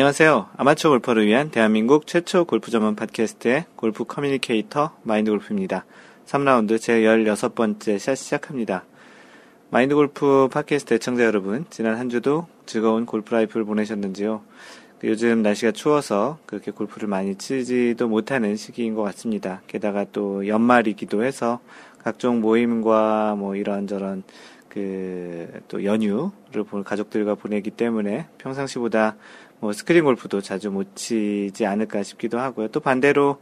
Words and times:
안녕하세요. 0.00 0.48
아마추어 0.56 0.92
골퍼를 0.92 1.26
위한 1.26 1.50
대한민국 1.50 2.06
최초 2.06 2.46
골프 2.46 2.70
전문 2.70 2.96
팟캐스트의 2.96 3.66
골프 3.76 4.04
커뮤니케이터 4.04 4.92
마인드 5.02 5.30
골프입니다. 5.30 5.84
3라운드 6.24 6.80
제 6.80 7.02
16번째 7.02 7.98
샷 7.98 8.14
시작합니다. 8.14 8.86
마인드 9.68 9.94
골프 9.94 10.48
팟캐스트 10.50 10.94
애청자 10.94 11.24
여러분, 11.24 11.66
지난 11.68 11.98
한 11.98 12.08
주도 12.08 12.46
즐거운 12.64 13.04
골프 13.04 13.34
라이프를 13.34 13.66
보내셨는지요? 13.66 14.40
그 15.00 15.06
요즘 15.06 15.42
날씨가 15.42 15.72
추워서 15.72 16.38
그렇게 16.46 16.70
골프를 16.70 17.06
많이 17.06 17.34
치지도 17.34 18.08
못하는 18.08 18.56
시기인 18.56 18.94
것 18.94 19.02
같습니다. 19.02 19.60
게다가 19.66 20.06
또 20.12 20.48
연말이기도 20.48 21.24
해서 21.24 21.60
각종 21.98 22.40
모임과 22.40 23.34
뭐 23.36 23.54
이런저런 23.54 24.22
그 24.70 25.40
또 25.70 25.84
연휴를 25.84 26.64
볼 26.68 26.82
가족들과 26.82 27.34
보내기 27.36 27.70
때문에 27.70 28.26
평상시보다 28.38 29.16
뭐 29.60 29.72
스크린 29.72 30.04
골프도 30.04 30.40
자주 30.40 30.70
못 30.70 30.96
치지 30.96 31.66
않을까 31.66 32.02
싶기도 32.02 32.38
하고요. 32.38 32.68
또 32.68 32.80
반대로 32.80 33.38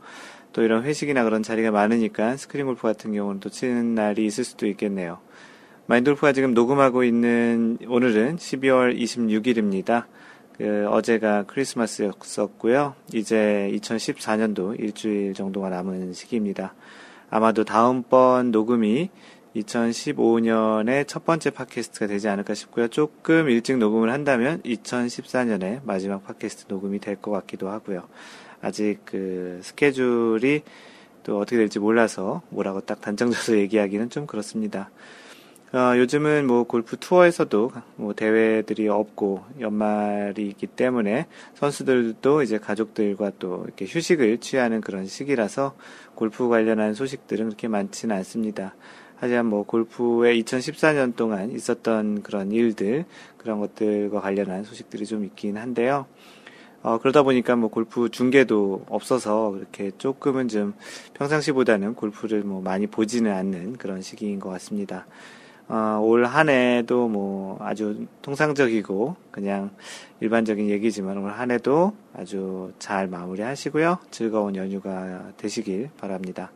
또 0.52 0.62
이런 0.62 0.82
회식이나 0.82 1.24
그런 1.24 1.42
자리가 1.42 1.70
많으니까 1.70 2.36
스크린 2.36 2.66
골프 2.66 2.82
같은 2.82 3.12
경우는 3.12 3.40
또 3.40 3.48
치는 3.48 3.94
날이 3.94 4.26
있을 4.26 4.44
수도 4.44 4.66
있겠네요. 4.66 5.18
마인드 5.86 6.10
골프가 6.10 6.32
지금 6.32 6.52
녹음하고 6.54 7.04
있는 7.04 7.78
오늘은 7.86 8.36
12월 8.36 8.98
26일입니다. 8.98 10.04
그 10.56 10.86
어제가 10.90 11.44
크리스마스였었고요. 11.44 12.94
이제 13.14 13.70
2014년도 13.74 14.78
일주일 14.80 15.34
정도가 15.34 15.68
남은 15.68 16.12
시기입니다. 16.12 16.74
아마도 17.30 17.64
다음번 17.64 18.50
녹음이 18.50 19.10
2015년의 19.60 21.06
첫 21.06 21.24
번째 21.24 21.50
팟캐스트가 21.50 22.06
되지 22.06 22.28
않을까 22.28 22.54
싶고요. 22.54 22.88
조금 22.88 23.48
일찍 23.48 23.78
녹음을 23.78 24.10
한다면 24.10 24.62
2014년에 24.62 25.80
마지막 25.84 26.24
팟캐스트 26.24 26.66
녹음이 26.68 26.98
될 27.00 27.16
것 27.16 27.30
같기도 27.32 27.68
하고요. 27.68 28.08
아직 28.60 28.98
그 29.04 29.60
스케줄이 29.62 30.62
또 31.24 31.38
어떻게 31.38 31.56
될지 31.56 31.78
몰라서 31.78 32.42
뭐라고 32.50 32.80
딱 32.80 33.00
단정져서 33.00 33.58
얘기하기는 33.58 34.10
좀 34.10 34.26
그렇습니다. 34.26 34.90
어, 35.70 35.98
요즘은 35.98 36.46
뭐 36.46 36.64
골프 36.64 36.96
투어에서도 36.96 37.72
뭐 37.96 38.14
대회들이 38.14 38.88
없고 38.88 39.44
연말이기 39.60 40.66
때문에 40.66 41.26
선수들도 41.56 42.42
이제 42.42 42.56
가족들과 42.56 43.32
또 43.38 43.64
이렇게 43.66 43.84
휴식을 43.84 44.38
취하는 44.38 44.80
그런 44.80 45.04
시기라서 45.04 45.76
골프 46.14 46.48
관련한 46.48 46.94
소식들은 46.94 47.46
그렇게 47.46 47.68
많지는 47.68 48.16
않습니다. 48.16 48.74
하지만 49.20 49.46
뭐 49.46 49.64
골프의 49.64 50.42
2014년 50.42 51.16
동안 51.16 51.50
있었던 51.50 52.22
그런 52.22 52.52
일들, 52.52 53.04
그런 53.36 53.58
것들과 53.60 54.20
관련한 54.20 54.64
소식들이 54.64 55.06
좀 55.06 55.24
있긴 55.24 55.56
한데요. 55.56 56.06
어, 56.82 56.98
그러다 56.98 57.24
보니까 57.24 57.56
뭐 57.56 57.68
골프 57.68 58.08
중계도 58.08 58.84
없어서 58.88 59.50
그렇게 59.50 59.90
조금은 59.98 60.46
좀 60.46 60.74
평상시보다는 61.14 61.94
골프를 61.94 62.42
뭐 62.42 62.62
많이 62.62 62.86
보지는 62.86 63.32
않는 63.32 63.76
그런 63.78 64.00
시기인 64.00 64.38
것 64.38 64.50
같습니다. 64.50 65.06
어, 65.68 65.98
올 66.00 66.24
한 66.24 66.48
해도 66.48 67.08
뭐 67.08 67.58
아주 67.60 68.06
통상적이고 68.22 69.16
그냥 69.32 69.70
일반적인 70.20 70.68
얘기지만 70.70 71.18
올 71.18 71.30
한 71.30 71.50
해도 71.50 71.92
아주 72.14 72.72
잘 72.78 73.08
마무리 73.08 73.42
하시고요. 73.42 73.98
즐거운 74.10 74.54
연휴가 74.54 75.32
되시길 75.36 75.90
바랍니다. 75.98 76.52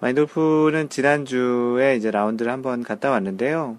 마인드 0.00 0.36
골프는 0.36 0.88
지난주에 0.88 1.94
이제 1.94 2.10
라운드를 2.10 2.50
한번 2.50 2.82
갔다 2.82 3.10
왔는데요. 3.10 3.76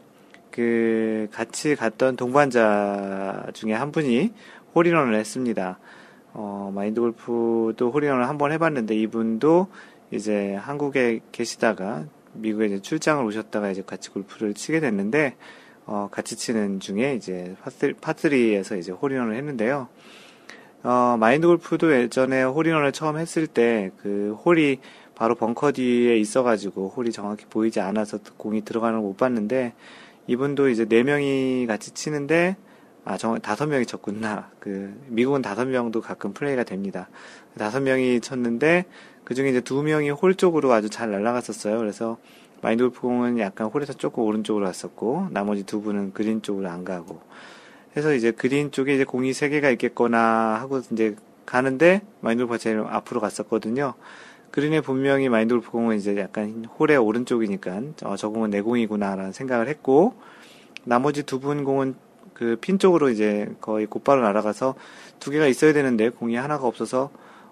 그 0.51 1.28
같이 1.31 1.75
갔던 1.75 2.16
동반자 2.16 3.47
중에 3.53 3.73
한 3.73 3.91
분이 3.91 4.31
홀인원을 4.75 5.16
했습니다. 5.16 5.79
어, 6.34 6.72
마인드 6.75 7.01
골프도 7.01 7.91
홀인원을 7.91 8.29
한번 8.29 8.51
해봤는데 8.51 8.96
이분도 8.96 9.68
이제 10.12 10.53
한국에 10.56 11.22
계시다가 11.31 12.06
미국에 12.34 12.67
이제 12.67 12.81
출장을 12.81 13.25
오셨다가 13.25 13.72
이제 13.72 13.81
같이 13.84 14.12
골프를 14.12 14.53
치게 14.53 14.79
됐는데 14.79 15.35
어, 15.88 16.07
같이 16.12 16.35
치는 16.35 16.79
중에 16.79 17.16
이제 17.16 17.56
파 18.00 18.53
three에서 18.53 18.75
이제 18.75 18.91
홀인원을 18.91 19.35
했는데요. 19.35 19.88
어, 20.84 21.17
마인드 21.19 21.47
골프도 21.47 21.94
예전에 21.94 22.44
홀인원을 22.44 22.91
처음 22.91 23.17
했을 23.17 23.47
때 23.47 23.90
그 23.97 24.35
홀이 24.46 24.79
바로 25.22 25.36
벙커 25.36 25.74
뒤에 25.74 26.18
있어가지고 26.18 26.94
홀이 26.98 27.12
정확히 27.12 27.46
보이지 27.46 27.80
않아서 27.80 28.18
공이 28.38 28.66
들어가는 28.66 29.02
걸 29.02 29.09
못 29.12 29.18
봤는데 29.18 29.74
이분도 30.26 30.70
이제 30.70 30.86
네 30.86 31.04
명이 31.04 31.68
같이 31.68 31.92
치는데 31.92 32.58
아, 33.06 33.18
정 33.18 33.40
다섯 33.40 33.68
명이 33.68 33.86
쳤구나. 33.86 34.50
그 34.59 35.00
미국은 35.09 35.44
다섯 35.44 35.66
명도 35.66 36.02
가끔 36.02 36.34
플레이가 36.34 36.64
됩니다. 36.64 37.08
다섯 37.56 37.82
명이 37.82 38.22
쳤는데 38.22 38.86
그 39.24 39.36
중에 39.36 39.50
이제 39.50 39.62
두 39.62 39.84
명이 39.84 40.09
홀 40.09 40.34
쪽으로 40.34 40.74
아주 40.74 40.90
잘 40.90 41.12
날아갔었어요. 41.12 41.78
그래서 41.78 42.18
마인드 42.64 42.84
골프 42.84 43.02
공은 43.02 43.38
약간 43.38 43.68
홀에서 43.68 43.94
조금 43.94 44.24
오른쪽으로 44.24 44.66
갔었고 44.66 45.28
나머지 45.30 45.64
두 45.68 45.84
분은 45.84 46.14
그린 46.14 46.42
쪽으로 46.42 46.68
안 46.68 46.84
가고 46.84 47.22
해서 47.96 48.16
이제 48.16 48.32
그린 48.32 48.72
쪽에 48.72 48.96
이제 48.96 49.03
공이 49.03 49.34
세 49.34 49.50
개가 49.50 49.70
있겠거니 49.69 50.57
하고 50.59 50.82
이제 50.92 51.16
가는데 51.46 52.02
마인드 52.22 52.42
골프가 52.42 52.58
제일 52.58 52.80
앞으로 52.80 53.22
갔었거든요. 53.22 53.94
그린에 54.51 54.81
분명히 54.81 55.29
마인드 55.29 55.53
골프 55.53 55.72
공은 55.72 55.97
이제 55.97 56.16
약간 56.17 56.66
홀의 56.78 56.97
오른쪽이니까 56.97 57.81
어, 58.03 58.16
저 58.17 58.29
공은 58.29 58.50
내 58.50 58.62
공이구나라는 58.62 59.31
생각을 59.31 59.67
했고 59.69 60.13
나머지 60.84 61.23
두 61.23 61.39
분 61.39 61.63
공은 61.63 61.95
그 62.34 62.57
핀 62.59 62.79
쪽으로 62.79 63.09
이제 63.09 63.53
거의 63.61 63.85
곧바로 63.85 64.22
날아가서 64.23 64.75
두 65.19 65.31
개가 65.31 65.47
있어야 65.47 65.73
되는데 65.73 66.09
공이 66.09 66.35
하나가 66.35 66.67
없어서 66.67 67.11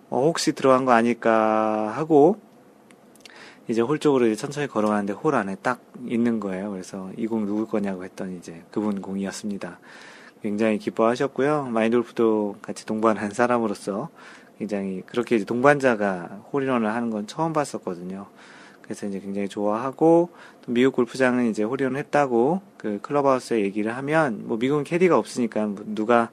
어, 0.10 0.24
혹시 0.26 0.52
들어간 0.54 0.86
거 0.86 0.92
아닐까 0.92 1.94
하고 1.96 2.38
이제 3.68 3.82
홀 3.82 4.00
쪽으로 4.00 4.26
이제 4.26 4.36
천천히 4.36 4.68
걸어가는데 4.68 5.14
홀 5.14 5.36
안에 5.36 5.56
딱 5.62 5.80
있는 6.08 6.40
거예요. 6.40 6.72
그래서 6.72 7.12
이 7.18 7.28
공 7.28 7.46
누굴 7.46 7.68
거냐고 7.68 8.04
했더니 8.04 8.38
이제 8.38 8.64
그분 8.72 9.00
공이었습니다. 9.00 9.80
굉장히 10.42 10.80
기뻐하셨고요. 10.80 11.66
마인드 11.66 11.96
골프도 11.98 12.56
같이 12.64 12.86
동반한 12.88 13.30
사람으로서 13.32 14.10
굉장히 14.60 15.02
그렇게 15.06 15.38
이제 15.38 15.46
동반자가 15.46 16.44
홀인원을 16.52 16.94
하는 16.94 17.10
건 17.10 17.26
처음 17.26 17.54
봤었거든요. 17.54 18.28
그래서 18.82 19.08
이제 19.08 19.20
굉장히 19.20 19.48
좋아하고 19.48 20.30
또 20.66 20.72
미국 20.72 20.96
골프장은 20.96 21.50
이제 21.50 21.64
홀인원 21.64 21.96
했다고 21.96 22.62
그 22.78 23.00
클럽하우스에 23.02 23.62
얘기를 23.62 23.96
하면 23.96 24.48
뭐 24.48 24.58
미국은 24.58 24.84
캐디가 24.84 25.18
없으니까 25.18 25.66
뭐 25.68 25.84
누가 25.88 26.30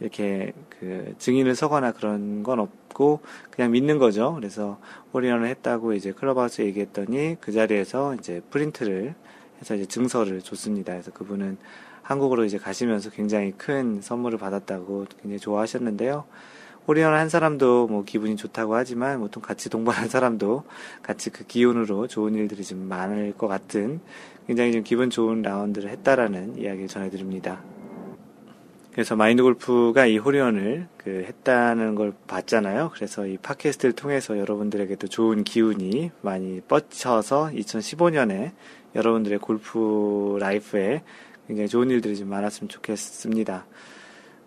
이렇게 0.00 0.52
그 0.80 1.14
증인을 1.18 1.54
서거나 1.54 1.92
그런 1.92 2.42
건 2.42 2.58
없고 2.60 3.20
그냥 3.50 3.70
믿는 3.70 3.98
거죠. 3.98 4.34
그래서 4.34 4.78
홀인원을 5.14 5.48
했다고 5.48 5.92
이제 5.92 6.12
클럽하우스에 6.12 6.66
얘기했더니 6.66 7.36
그 7.40 7.52
자리에서 7.52 8.14
이제 8.16 8.40
프린트를 8.50 9.14
해서 9.60 9.74
이제 9.74 9.86
증서를 9.86 10.40
줬습니다. 10.40 10.92
그래서 10.92 11.12
그분은 11.12 11.58
한국으로 12.02 12.44
이제 12.44 12.58
가시면서 12.58 13.10
굉장히 13.10 13.52
큰 13.52 14.00
선물을 14.00 14.38
받았다고 14.38 15.06
굉장히 15.20 15.38
좋아하셨는데요. 15.38 16.24
홀인원 16.88 17.12
한 17.12 17.28
사람도 17.28 17.86
뭐 17.86 18.02
기분이 18.02 18.36
좋다고 18.36 18.74
하지만 18.74 19.20
보통 19.20 19.42
같이 19.42 19.68
동반한 19.68 20.08
사람도 20.08 20.64
같이 21.02 21.28
그 21.28 21.44
기운으로 21.44 22.06
좋은 22.08 22.34
일들이 22.34 22.64
좀 22.64 22.88
많을 22.88 23.32
것 23.32 23.46
같은 23.46 24.00
굉장히 24.46 24.72
좀 24.72 24.82
기분 24.82 25.10
좋은 25.10 25.42
라운드를 25.42 25.90
했다라는 25.90 26.56
이야기를 26.56 26.88
전해드립니다. 26.88 27.62
그래서 28.92 29.14
마인드 29.14 29.42
골프가 29.42 30.06
이 30.06 30.16
홀인원을 30.16 30.88
그 30.96 31.24
했다는 31.28 31.94
걸 31.94 32.14
봤잖아요. 32.26 32.90
그래서 32.94 33.26
이 33.26 33.36
팟캐스트를 33.36 33.92
통해서 33.92 34.38
여러분들에게도 34.38 35.08
좋은 35.08 35.44
기운이 35.44 36.10
많이 36.22 36.62
뻗쳐서 36.62 37.50
2015년에 37.54 38.52
여러분들의 38.94 39.38
골프 39.40 40.38
라이프에 40.40 41.04
굉장히 41.46 41.68
좋은 41.68 41.90
일들이 41.90 42.16
좀 42.16 42.28
많았으면 42.30 42.70
좋겠습니다. 42.70 43.66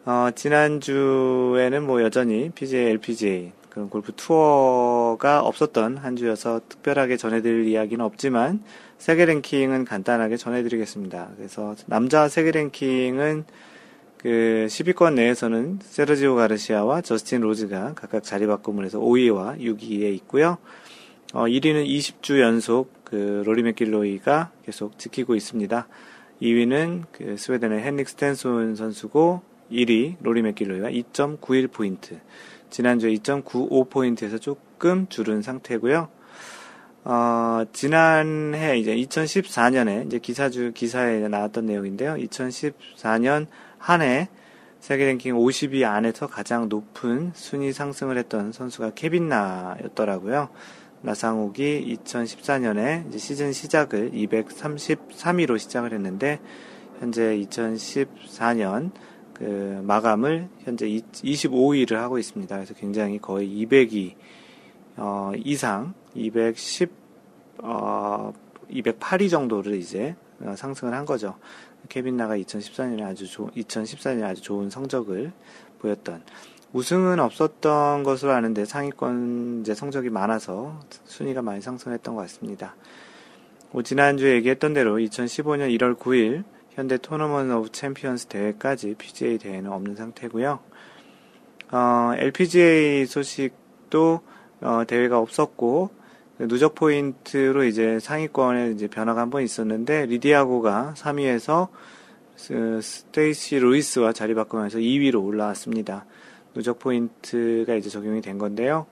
어, 0.03 0.29
지난주에는 0.33 1.85
뭐 1.85 2.01
여전히 2.01 2.49
PGA, 2.49 2.87
LPGA, 2.91 3.51
그런 3.69 3.89
골프 3.89 4.11
투어가 4.15 5.41
없었던 5.41 5.97
한 5.97 6.15
주여서 6.15 6.61
특별하게 6.67 7.17
전해드릴 7.17 7.67
이야기는 7.67 8.03
없지만 8.03 8.63
세계 8.97 9.25
랭킹은 9.25 9.85
간단하게 9.85 10.37
전해드리겠습니다. 10.37 11.29
그래서 11.37 11.75
남자 11.85 12.27
세계 12.27 12.51
랭킹은 12.51 13.45
그 14.17 14.67
10위권 14.69 15.13
내에서는 15.13 15.79
세르지오 15.81 16.35
가르시아와 16.35 17.01
저스틴 17.01 17.41
로즈가 17.41 17.93
각각 17.93 18.23
자리 18.23 18.45
바꿈을 18.47 18.85
해서 18.85 18.99
5위와 18.99 19.59
6위에 19.59 20.13
있고요. 20.15 20.57
어, 21.33 21.45
1위는 21.45 21.87
20주 21.87 22.39
연속 22.39 22.91
그 23.03 23.43
로리 23.45 23.63
맥길로이가 23.63 24.51
계속 24.65 24.97
지키고 24.97 25.35
있습니다. 25.35 25.87
2위는 26.41 27.03
그 27.11 27.37
스웨덴의 27.37 27.83
헨릭 27.85 28.09
스탠손 28.09 28.75
선수고 28.75 29.50
1위 29.71 30.17
로리 30.21 30.41
맥길로이가 30.41 30.89
2.91포인트. 30.89 32.19
지난주에 32.69 33.13
2.95포인트에서 33.13 34.39
조금 34.39 35.07
줄은 35.07 35.41
상태고요. 35.41 36.09
어, 37.03 37.63
지난해 37.73 38.77
이제 38.77 38.95
2014년에 38.95 40.05
이제 40.05 40.19
기사주 40.19 40.71
기사에 40.73 41.27
나왔던 41.27 41.65
내용인데요. 41.65 42.15
2014년 42.15 43.47
한 43.77 44.01
해 44.01 44.29
세계 44.81 45.05
랭킹 45.05 45.35
50위 45.35 45.83
안에서 45.83 46.25
가장 46.25 46.67
높은 46.67 47.31
순위 47.35 47.71
상승을 47.71 48.17
했던 48.17 48.51
선수가 48.51 48.93
케빈 48.95 49.29
나였더라고요. 49.29 50.49
나상욱이 51.03 51.99
2014년에 52.03 53.17
시즌 53.17 53.53
시작을 53.53 54.11
233위로 54.11 55.59
시작을 55.59 55.93
했는데 55.93 56.39
현재 56.99 57.37
2014년 57.37 58.91
그 59.41 59.81
마감을 59.83 60.49
현재 60.59 60.85
25위를 60.85 61.95
하고 61.95 62.19
있습니다. 62.19 62.55
그래서 62.55 62.75
굉장히 62.75 63.17
거의 63.17 63.49
200위 63.49 64.13
어, 64.97 65.31
이상 65.43 65.95
210 66.13 66.91
어, 67.63 68.31
208위 68.69 69.31
정도를 69.31 69.77
이제 69.77 70.15
어, 70.41 70.53
상승을 70.55 70.93
한 70.93 71.05
거죠. 71.05 71.39
케빈 71.89 72.17
나가 72.17 72.37
2014년에 72.37 73.01
아주 73.01 73.27
조, 73.27 73.47
2014년에 73.47 74.25
아주 74.25 74.43
좋은 74.43 74.69
성적을 74.69 75.31
보였던 75.79 76.21
우승은 76.73 77.19
없었던 77.19 78.03
것으로 78.03 78.33
아는데 78.33 78.65
상위권 78.65 79.61
이제 79.61 79.73
성적이 79.73 80.11
많아서 80.11 80.79
순위가 81.05 81.41
많이 81.41 81.61
상승했던 81.61 82.13
것 82.13 82.21
같습니다. 82.21 82.75
뭐 83.71 83.81
지난주에 83.81 84.35
얘기했던 84.35 84.73
대로 84.73 84.97
2015년 84.97 85.75
1월 85.79 85.97
9일 85.97 86.43
현대 86.73 86.97
토너먼트 86.97 87.51
오브 87.51 87.71
챔피언스 87.71 88.27
대회까지 88.27 88.95
PGA 88.97 89.37
대회는 89.37 89.71
없는 89.71 89.95
상태고요. 89.95 90.59
어, 91.71 92.11
LPGA 92.17 93.05
소식도 93.05 94.21
어, 94.61 94.83
대회가 94.87 95.19
없었고 95.19 95.89
누적 96.39 96.73
포인트로 96.75 97.65
이제 97.65 97.99
상위권에 97.99 98.71
이제 98.71 98.87
변화가 98.87 99.21
한 99.21 99.29
번 99.29 99.43
있었는데 99.43 100.05
리디아고가 100.07 100.93
3위에서 100.97 101.67
스테이시 102.81 103.59
루이스와 103.59 104.13
자리 104.13 104.33
바꾸면서 104.33 104.79
2위로 104.79 105.23
올라왔습니다. 105.23 106.05
누적 106.53 106.79
포인트가 106.79 107.75
이제 107.75 107.89
적용이 107.89 108.21
된 108.21 108.37
건데요. 108.37 108.87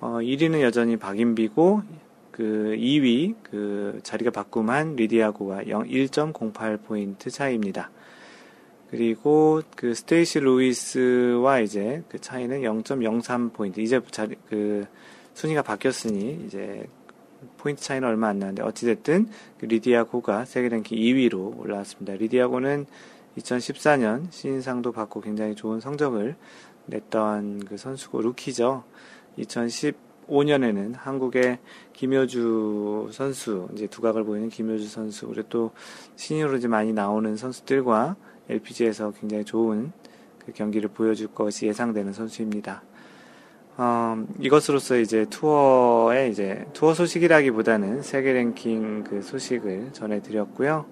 어, 0.00 0.18
1위는 0.20 0.60
여전히 0.62 0.96
박인비고 0.96 1.82
그 2.38 2.76
2위 2.78 3.34
그 3.42 3.98
자리가 4.04 4.30
바꿈한 4.30 4.94
리디아고가 4.94 5.64
1.08 5.64 6.84
포인트 6.84 7.30
차이입니다. 7.30 7.90
그리고 8.92 9.60
그 9.74 9.92
스테이시 9.92 10.38
루이스와 10.38 11.58
이제 11.58 12.04
그 12.08 12.20
차이는 12.20 12.60
0.03 12.60 13.52
포인트. 13.52 13.80
이제 13.80 14.00
자리 14.12 14.36
그 14.48 14.86
순위가 15.34 15.62
바뀌었으니 15.62 16.44
이제 16.46 16.86
포인트 17.56 17.82
차이는 17.82 18.06
얼마 18.06 18.28
안 18.28 18.38
나는데 18.38 18.62
어찌됐든 18.62 19.28
그 19.58 19.66
리디아고가 19.66 20.44
세계 20.44 20.68
랭킹 20.68 20.96
2위로 20.96 21.58
올라왔습니다. 21.58 22.12
리디아고는 22.14 22.86
2014년 23.36 24.30
신인상도 24.30 24.92
받고 24.92 25.22
굉장히 25.22 25.56
좋은 25.56 25.80
성적을 25.80 26.36
냈던 26.86 27.64
그 27.64 27.76
선수고 27.76 28.22
루키죠. 28.22 28.84
2015년에는 30.28 30.94
한국의 30.96 31.58
김효주 31.92 33.10
선수, 33.12 33.68
이제 33.72 33.86
두각을 33.86 34.24
보이는 34.24 34.48
김효주 34.48 34.88
선수, 34.88 35.26
그리고 35.26 35.48
또 35.48 35.70
신인으로 36.16 36.56
이제 36.56 36.68
많이 36.68 36.92
나오는 36.92 37.36
선수들과 37.36 38.16
LPG에서 38.48 39.12
굉장히 39.12 39.44
좋은 39.44 39.92
그 40.44 40.52
경기를 40.52 40.88
보여줄 40.88 41.28
것이 41.28 41.66
예상되는 41.66 42.12
선수입니다. 42.12 42.82
어, 43.76 44.26
이것으로서 44.40 44.98
이제 44.98 45.24
투어의 45.30 46.30
이제 46.30 46.66
투어 46.72 46.94
소식이라기보다는 46.94 48.02
세계 48.02 48.32
랭킹 48.32 49.04
그 49.04 49.22
소식을 49.22 49.92
전해드렸고요. 49.92 50.86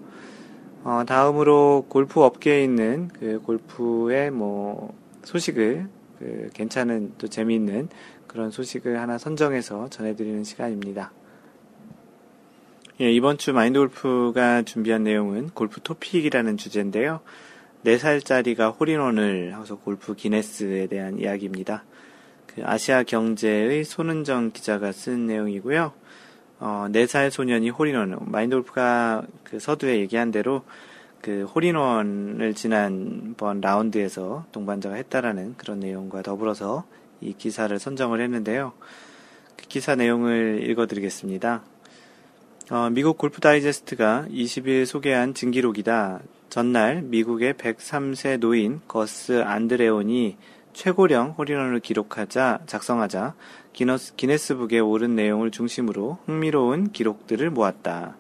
어, 0.84 1.02
다음으로 1.04 1.86
골프 1.88 2.22
업계에 2.22 2.62
있는 2.62 3.08
그 3.08 3.40
골프의 3.42 4.30
뭐 4.30 4.94
소식을 5.24 5.88
그 6.18 6.50
괜찮은 6.54 7.14
또 7.18 7.28
재미있는 7.28 7.88
그런 8.26 8.50
소식을 8.50 9.00
하나 9.00 9.18
선정해서 9.18 9.88
전해드리는 9.88 10.44
시간입니다. 10.44 11.12
예, 13.00 13.12
이번 13.12 13.36
주 13.36 13.52
마인드 13.52 13.78
골프가 13.78 14.62
준비한 14.62 15.04
내용은 15.04 15.50
골프 15.50 15.80
토픽이라는 15.80 16.56
주제인데요. 16.56 17.20
4살짜리가 17.84 18.78
홀인원을 18.80 19.54
하서 19.54 19.76
골프 19.76 20.14
기네스에 20.14 20.86
대한 20.86 21.18
이야기입니다. 21.18 21.84
그 22.46 22.62
아시아 22.64 23.02
경제의 23.02 23.84
손은정 23.84 24.50
기자가 24.50 24.92
쓴 24.92 25.26
내용이고요. 25.26 25.92
어, 26.58 26.86
4살 26.88 27.30
소년이 27.30 27.68
홀인원, 27.68 28.18
마인드 28.30 28.56
골프가 28.56 29.22
그 29.44 29.58
서두에 29.58 29.98
얘기한 29.98 30.30
대로 30.30 30.62
그 31.26 31.42
홀인원을 31.42 32.54
지난번 32.54 33.60
라운드에서 33.60 34.46
동반자가 34.52 34.94
했다라는 34.94 35.56
그런 35.56 35.80
내용과 35.80 36.22
더불어서 36.22 36.84
이 37.20 37.32
기사를 37.32 37.76
선정을 37.76 38.20
했는데요. 38.20 38.72
그 39.56 39.66
기사 39.66 39.96
내용을 39.96 40.60
읽어드리겠습니다. 40.70 41.64
어, 42.70 42.90
미국 42.92 43.18
골프 43.18 43.40
다이제스트가 43.40 44.26
20일 44.30 44.86
소개한 44.86 45.34
진기록이다. 45.34 46.20
전날 46.48 47.02
미국의 47.02 47.54
103세 47.54 48.38
노인 48.38 48.80
거스 48.86 49.42
안드레온이 49.42 50.36
최고령 50.74 51.30
홀인원을 51.30 51.80
기록하자 51.80 52.60
작성하자 52.66 53.34
기너스, 53.72 54.14
기네스북에 54.14 54.78
오른 54.78 55.16
내용을 55.16 55.50
중심으로 55.50 56.18
흥미로운 56.26 56.92
기록들을 56.92 57.50
모았다. 57.50 58.14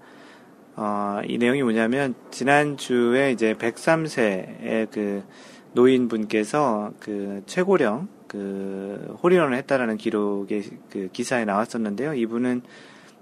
어, 0.76 1.22
이 1.26 1.38
내용이 1.38 1.62
뭐냐면 1.62 2.14
지난주에 2.30 3.32
이제 3.32 3.54
103세의 3.54 4.90
그 4.90 5.24
노인분께서 5.72 6.92
그 7.00 7.42
최고령 7.46 8.08
그 8.28 9.16
홀인원을 9.22 9.56
했다라는 9.56 9.96
기록의 9.96 10.64
그 10.90 11.08
기사에 11.12 11.46
나왔었는데요. 11.46 12.12
이분은 12.14 12.60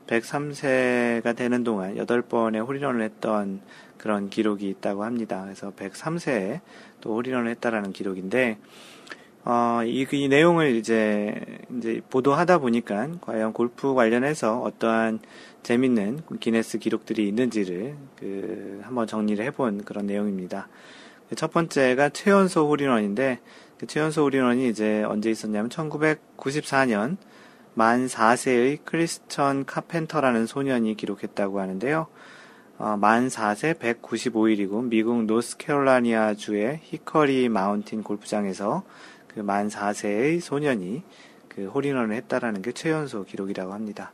103세가 0.08 1.36
되는 1.36 1.62
동안 1.62 1.94
8번의 1.94 2.66
홀인원을 2.66 3.02
했던 3.02 3.60
그런 3.98 4.30
기록이 4.30 4.68
있다고 4.68 5.04
합니다. 5.04 5.42
그래서 5.44 5.70
103세에 5.70 6.60
또 7.00 7.14
홀인원을 7.14 7.50
했다라는 7.52 7.92
기록인데 7.92 8.58
어, 9.46 9.82
이, 9.85 10.06
이 10.11 10.29
내용을 10.29 10.75
이제, 10.76 11.34
이제 11.77 12.01
보도하다 12.08 12.58
보니까 12.58 13.08
과연 13.20 13.53
골프 13.53 13.94
관련해서 13.94 14.60
어떠한 14.60 15.20
재밌는 15.63 16.20
기네스 16.41 16.79
기록들이 16.79 17.29
있는지를 17.29 17.94
그 18.19 18.81
한번 18.82 19.06
정리를 19.06 19.44
해본 19.44 19.84
그런 19.84 20.06
내용입니다. 20.06 20.69
첫 21.36 21.53
번째가 21.53 22.10
최연소 22.10 22.69
홀인원인데 22.69 23.41
그 23.79 23.86
최연소 23.86 24.22
홀인원이 24.22 24.69
이제 24.69 25.03
언제 25.03 25.31
있었냐면 25.31 25.69
1994년 25.69 27.17
만 27.74 28.06
4세의 28.06 28.79
크리스천 28.84 29.67
카펜터라는 29.67 30.46
소년이 30.46 30.96
기록했다고 30.96 31.60
하는데요. 31.60 32.06
어, 32.77 32.96
만 32.96 33.29
4세 33.29 33.79
195일이고 33.79 34.84
미국 34.84 35.24
노스캐롤라니아 35.24 36.34
주의 36.34 36.81
히커리 36.82 37.48
마운틴 37.48 38.03
골프장에서 38.03 38.84
그 39.34 39.41
만 39.41 39.69
4세의 39.69 40.41
소년이 40.41 41.03
그 41.48 41.67
홀인원을 41.67 42.14
했다라는 42.17 42.62
게 42.62 42.72
최연소 42.72 43.24
기록이라고 43.24 43.72
합니다. 43.72 44.12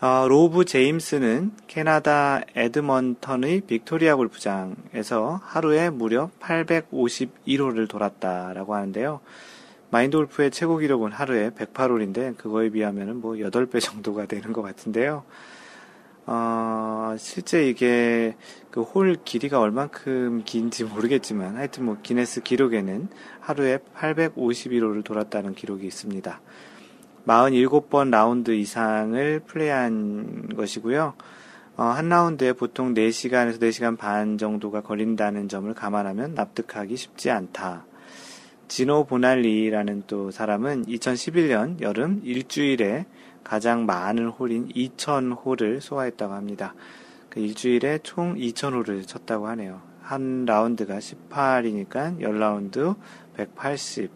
어, 0.00 0.26
로브 0.28 0.64
제임스는 0.64 1.52
캐나다 1.66 2.42
에드먼턴의 2.54 3.62
빅토리아 3.62 4.16
골프장에서 4.16 5.40
하루에 5.42 5.88
무려 5.90 6.30
851홀을 6.40 7.88
돌았다라고 7.88 8.74
하는데요. 8.74 9.20
마인드 9.90 10.16
골프의 10.16 10.50
최고 10.50 10.76
기록은 10.78 11.12
하루에 11.12 11.50
108홀인데 11.50 12.36
그거에 12.36 12.68
비하면 12.70 13.20
뭐 13.20 13.34
8배 13.34 13.80
정도가 13.80 14.26
되는 14.26 14.52
것 14.52 14.60
같은데요. 14.60 15.22
어, 16.26 17.14
실제 17.18 17.68
이게 17.68 18.34
그 18.70 18.82
홀 18.82 19.16
길이가 19.24 19.60
얼만큼 19.60 20.42
긴지 20.44 20.84
모르겠지만 20.84 21.56
하여튼 21.56 21.84
뭐 21.84 21.96
기네스 22.02 22.42
기록에는 22.42 23.08
하루에 23.40 23.78
851호를 23.94 25.04
돌았다는 25.04 25.54
기록이 25.54 25.86
있습니다. 25.86 26.40
47번 27.26 28.10
라운드 28.10 28.52
이상을 28.52 29.40
플레이한 29.46 30.54
것이고요. 30.56 31.14
어, 31.76 31.82
한 31.82 32.08
라운드에 32.08 32.52
보통 32.52 32.94
4시간에서 32.94 33.60
4시간 33.60 33.98
반 33.98 34.38
정도가 34.38 34.82
걸린다는 34.82 35.48
점을 35.48 35.72
감안하면 35.72 36.34
납득하기 36.34 36.96
쉽지 36.96 37.30
않다. 37.30 37.84
지노 38.68 39.04
보날리라는 39.04 40.04
또 40.06 40.30
사람은 40.30 40.86
2011년 40.86 41.80
여름 41.80 42.20
일주일에 42.24 43.06
가장 43.44 43.86
많은 43.86 44.28
홀인 44.28 44.70
2,000홀을 44.70 45.80
소화했다고 45.80 46.32
합니다. 46.32 46.74
그 47.28 47.40
일주일에 47.40 48.00
총 48.02 48.34
2,000홀을 48.34 49.06
쳤다고 49.06 49.46
하네요. 49.48 49.82
한 50.02 50.44
라운드가 50.44 50.98
18이니까 50.98 52.20
10라운드 52.20 52.96
180 53.36 54.10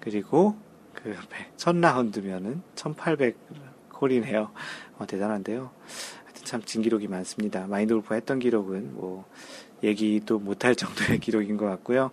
그리고 0.00 0.56
그 0.92 1.14
1000라운드면은 1.56 2.60
1800 2.74 3.36
홀이네요. 4.00 4.50
어, 4.98 5.06
대단한데요. 5.06 5.70
하여튼 6.24 6.44
참 6.44 6.62
진기록이 6.62 7.08
많습니다. 7.08 7.66
마인드 7.66 7.94
골프 7.94 8.14
했던 8.14 8.38
기록은 8.38 8.94
뭐 8.94 9.24
얘기도 9.82 10.38
못할 10.38 10.74
정도의 10.74 11.18
기록인 11.20 11.56
것 11.56 11.66
같고요. 11.66 12.10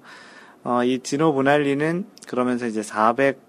어, 0.63 0.83
이 0.83 0.99
지노 0.99 1.33
보날리는 1.33 2.05
그러면서 2.27 2.67
이제 2.67 2.83
400, 2.83 3.39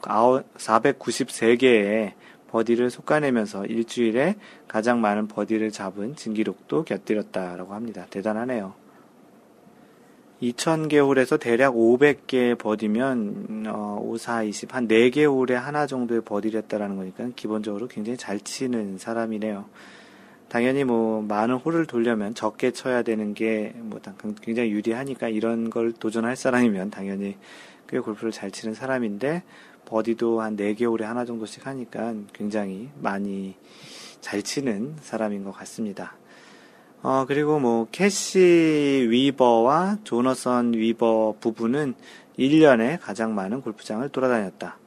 493개의 0.00 2.12
버디를 2.52 2.90
솎아내면서 2.90 3.64
일주일에 3.66 4.36
가장 4.68 5.00
많은 5.00 5.26
버디를 5.26 5.70
잡은 5.70 6.14
진기록도 6.14 6.84
곁들였다라고 6.84 7.74
합니다. 7.74 8.06
대단하네요. 8.10 8.74
2000개 10.42 10.98
홀에서 10.98 11.38
대략 11.38 11.74
500개 11.74 12.58
버디면 12.58 13.64
어, 13.68 13.98
5, 14.02 14.18
4, 14.18 14.42
20, 14.42 14.74
한 14.74 14.86
4개 14.88 15.24
홀에 15.24 15.56
하나 15.56 15.86
정도의 15.86 16.20
버디를 16.22 16.62
했다라는 16.62 16.96
거니까 16.96 17.28
기본적으로 17.34 17.88
굉장히 17.88 18.16
잘 18.18 18.38
치는 18.40 18.98
사람이네요. 18.98 19.64
당연히 20.48 20.84
뭐 20.84 21.22
많은 21.22 21.54
홀을 21.54 21.86
돌려면 21.86 22.34
적게 22.34 22.72
쳐야 22.72 23.02
되는 23.02 23.34
게 23.34 23.72
뭐 23.76 24.00
굉장히 24.42 24.70
유리하니까 24.70 25.28
이런 25.28 25.70
걸 25.70 25.92
도전할 25.92 26.36
사람이면 26.36 26.90
당연히 26.90 27.36
꽤 27.88 27.98
골프를 27.98 28.32
잘 28.32 28.50
치는 28.50 28.74
사람인데 28.74 29.42
버디도 29.92 30.40
한 30.40 30.56
4개 30.56 30.86
홀에 30.86 31.06
하나 31.06 31.26
정도씩 31.26 31.66
하니까 31.66 32.14
굉장히 32.32 32.88
많이 32.98 33.54
잘 34.22 34.42
치는 34.42 34.96
사람인 35.02 35.44
것 35.44 35.52
같습니다. 35.52 36.16
어, 37.02 37.26
그리고 37.28 37.58
뭐, 37.58 37.86
캐시 37.92 39.06
위버와 39.10 39.98
조너선 40.02 40.72
위버 40.72 41.34
부부는 41.40 41.94
1년에 42.38 43.00
가장 43.02 43.34
많은 43.34 43.60
골프장을 43.60 44.08
돌아다녔다. 44.08 44.78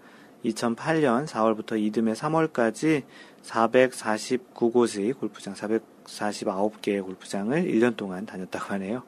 2008년 0.44 1.28
4월부터 1.28 1.80
이듬해 1.80 2.14
3월까지 2.14 3.04
449곳의 3.44 5.20
골프장, 5.20 5.54
449개의 5.54 7.04
골프장을 7.04 7.64
1년 7.64 7.96
동안 7.96 8.26
다녔다고 8.26 8.74
하네요. 8.74 9.04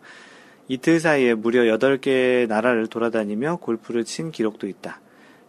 이틀 0.67 0.99
사이에 0.99 1.33
무려 1.33 1.75
8개 1.75 2.47
나라를 2.47 2.85
돌아다니며 2.85 3.55
골프를 3.57 4.03
친 4.03 4.31
기록도 4.31 4.67
있다. 4.67 4.99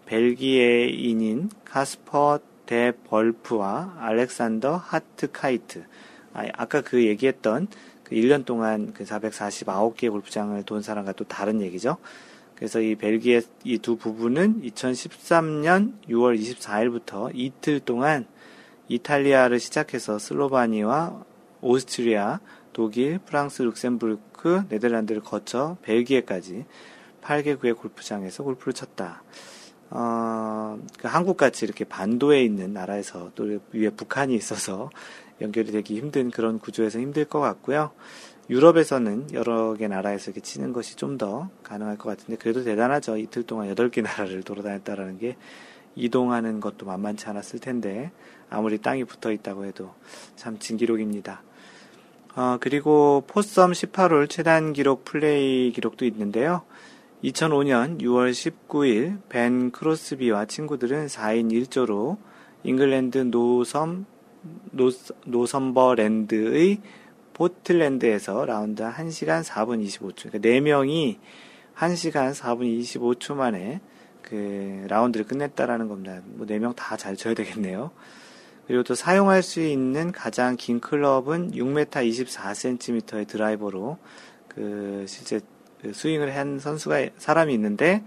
벨기에인인 0.09 1.51
카스퍼 1.67 2.41
데 2.65 2.93
벌프와 3.09 3.97
알렉산더 3.99 4.77
하트카이트, 4.77 5.85
아, 6.35 6.65
까그 6.67 7.05
얘기했던 7.07 7.69
그 8.05 8.15
1년 8.15 8.45
동안 8.45 8.93
그 8.93 9.05
449개 9.05 10.11
골프장을 10.11 10.63
돈 10.65 10.83
사람과 10.83 11.13
또 11.13 11.25
다른 11.25 11.61
얘기죠. 11.63 11.97
그래서 12.55 12.81
이 12.81 12.95
벨기에 12.95 13.43
이 13.65 13.79
두 13.79 13.97
부부는 13.97 14.63
2013년 14.63 15.93
6월 16.09 16.39
24일부터 16.39 17.31
이틀 17.35 17.81
동안 17.81 18.27
이탈리아를 18.89 19.61
시작해서 19.61 20.19
슬로바니아, 20.19 21.23
오스트리아, 21.61 22.41
독일, 22.73 23.19
프랑스, 23.19 23.63
룩셈부르크, 23.63 24.65
네덜란드를 24.69 25.23
거쳐 25.23 25.77
벨기에까지 25.83 26.65
8개국의 27.23 27.77
골프장에서 27.77 28.43
골프를 28.43 28.73
쳤다. 28.73 29.23
어, 29.91 30.79
그 30.99 31.09
한국같이 31.09 31.65
이렇게 31.65 31.85
반도에 31.85 32.43
있는 32.43 32.73
나라에서 32.73 33.31
또 33.35 33.59
위에 33.73 33.91
북한이 33.91 34.35
있어서 34.35 34.91
연결이 35.41 35.73
되기 35.73 35.97
힘든 35.97 36.31
그런 36.31 36.59
구조에서 36.59 36.99
힘들 36.99 37.25
것 37.25 37.41
같고요. 37.41 37.91
유럽에서는 38.51 39.29
여러 39.35 39.75
개 39.75 39.89
나라에서 39.89 40.31
이렇게 40.31 40.41
치는 40.41 40.73
것이 40.73 40.97
좀 40.97 41.19
더 41.19 41.51
가능할 41.63 41.99
것 41.99 42.09
같은데 42.11 42.37
그래도 42.37 42.63
대단하죠. 42.65 43.17
이틀 43.17 43.43
동안 43.43 43.69
여덟 43.69 43.91
개 43.91 44.03
나라를 44.03 44.43
돌아다녔다라는 44.43 45.19
게 45.19 45.37
이동하는 45.97 46.61
것도 46.61 46.87
만만치 46.87 47.27
않았을 47.27 47.59
텐데 47.59 48.13
아무리 48.49 48.79
땅이 48.79 49.05
붙어 49.05 49.33
있다고 49.33 49.65
해도 49.65 49.95
참 50.37 50.59
진기록입니다. 50.59 51.43
어, 52.37 52.57
그리고 52.61 53.25
포썸 53.27 53.73
18홀 53.73 54.31
최단 54.31 54.73
기록 54.73 55.05
플레이 55.05 55.73
기록도 55.73 56.05
있는데요. 56.05 56.63
2005년 57.25 58.01
6월 58.01 58.31
19일 58.31 59.21
벤 59.29 59.71
크로스비와 59.73 60.45
친구들은 60.47 61.07
4인 61.07 61.51
1조로 61.51 62.17
잉글랜드 62.63 63.19
노섬 63.19 64.07
노, 64.71 65.47
섬버랜드의 65.47 66.81
포틀랜드에서 67.33 68.45
라운드 68.45 68.83
1시간 68.83 69.43
4분 69.45 69.85
25초. 69.85 70.31
그러니까 70.31 70.39
4명이 70.39 71.19
1시간 71.77 72.35
4분 72.35 72.81
25초 72.81 73.35
만에 73.35 73.81
그 74.23 74.85
라운드를 74.89 75.27
끝냈다라는 75.27 75.89
겁니다. 75.89 76.21
뭐 76.25 76.47
4명 76.47 76.77
다 76.77 76.97
잘 76.97 77.17
쳐야 77.17 77.35
되겠네요. 77.35 77.91
그리고 78.67 78.83
또 78.83 78.95
사용할 78.95 79.43
수 79.43 79.61
있는 79.61 80.13
가장 80.13 80.57
긴 80.57 80.79
클럽은 80.79 81.53
6m 81.53 81.91
24cm의 81.91 83.27
드라이버로 83.27 83.99
그 84.47 85.05
실제 85.09 85.41
그 85.41 85.58
스윙을 85.93 86.37
한 86.37 86.59
선수가 86.59 87.11
사람이 87.19 87.53
있는데 87.55 88.05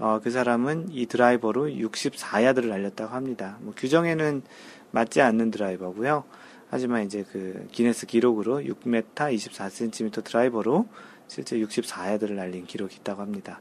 어, 0.00 0.20
그 0.22 0.30
사람은 0.30 0.88
이 0.92 1.06
드라이버로 1.06 1.66
64야드를 1.66 2.68
날렸다고 2.68 3.14
합니다. 3.14 3.58
뭐 3.60 3.74
규정에는 3.76 4.42
맞지 4.90 5.20
않는 5.20 5.50
드라이버고요. 5.50 6.24
하지만 6.70 7.04
이제 7.04 7.24
그 7.32 7.66
기네스 7.72 8.06
기록으로 8.06 8.60
6m 8.60 9.14
24cm 9.14 10.22
드라이버로 10.22 10.86
실제 11.26 11.58
64야드를 11.58 12.32
날린 12.32 12.66
기록이 12.66 12.96
있다고 13.00 13.22
합니다. 13.22 13.60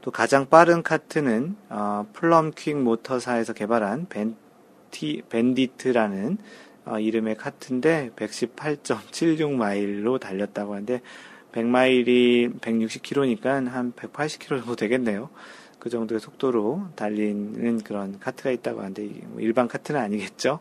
또 0.00 0.10
가장 0.10 0.48
빠른 0.48 0.82
카트는 0.82 1.56
어, 1.70 2.06
플럼 2.12 2.52
퀵 2.54 2.76
모터사에서 2.76 3.54
개발한 3.54 4.06
벤티, 4.08 5.22
밴디트라는 5.28 6.38
어, 6.84 6.98
이름의 6.98 7.36
카트인데 7.36 8.10
118.76마일로 8.14 10.20
달렸다고 10.20 10.74
하는데 10.74 11.00
100마일이 11.54 12.60
160km니까 12.60 13.68
한 13.68 13.92
180km 13.92 14.48
정도 14.48 14.76
되겠네요. 14.76 15.30
그 15.78 15.90
정도의 15.90 16.20
속도로 16.20 16.88
달리는 16.96 17.80
그런 17.82 18.18
카트가 18.18 18.50
있다고 18.50 18.80
하는데 18.80 19.02
뭐 19.26 19.40
일반 19.40 19.68
카트는 19.68 20.00
아니겠죠. 20.00 20.60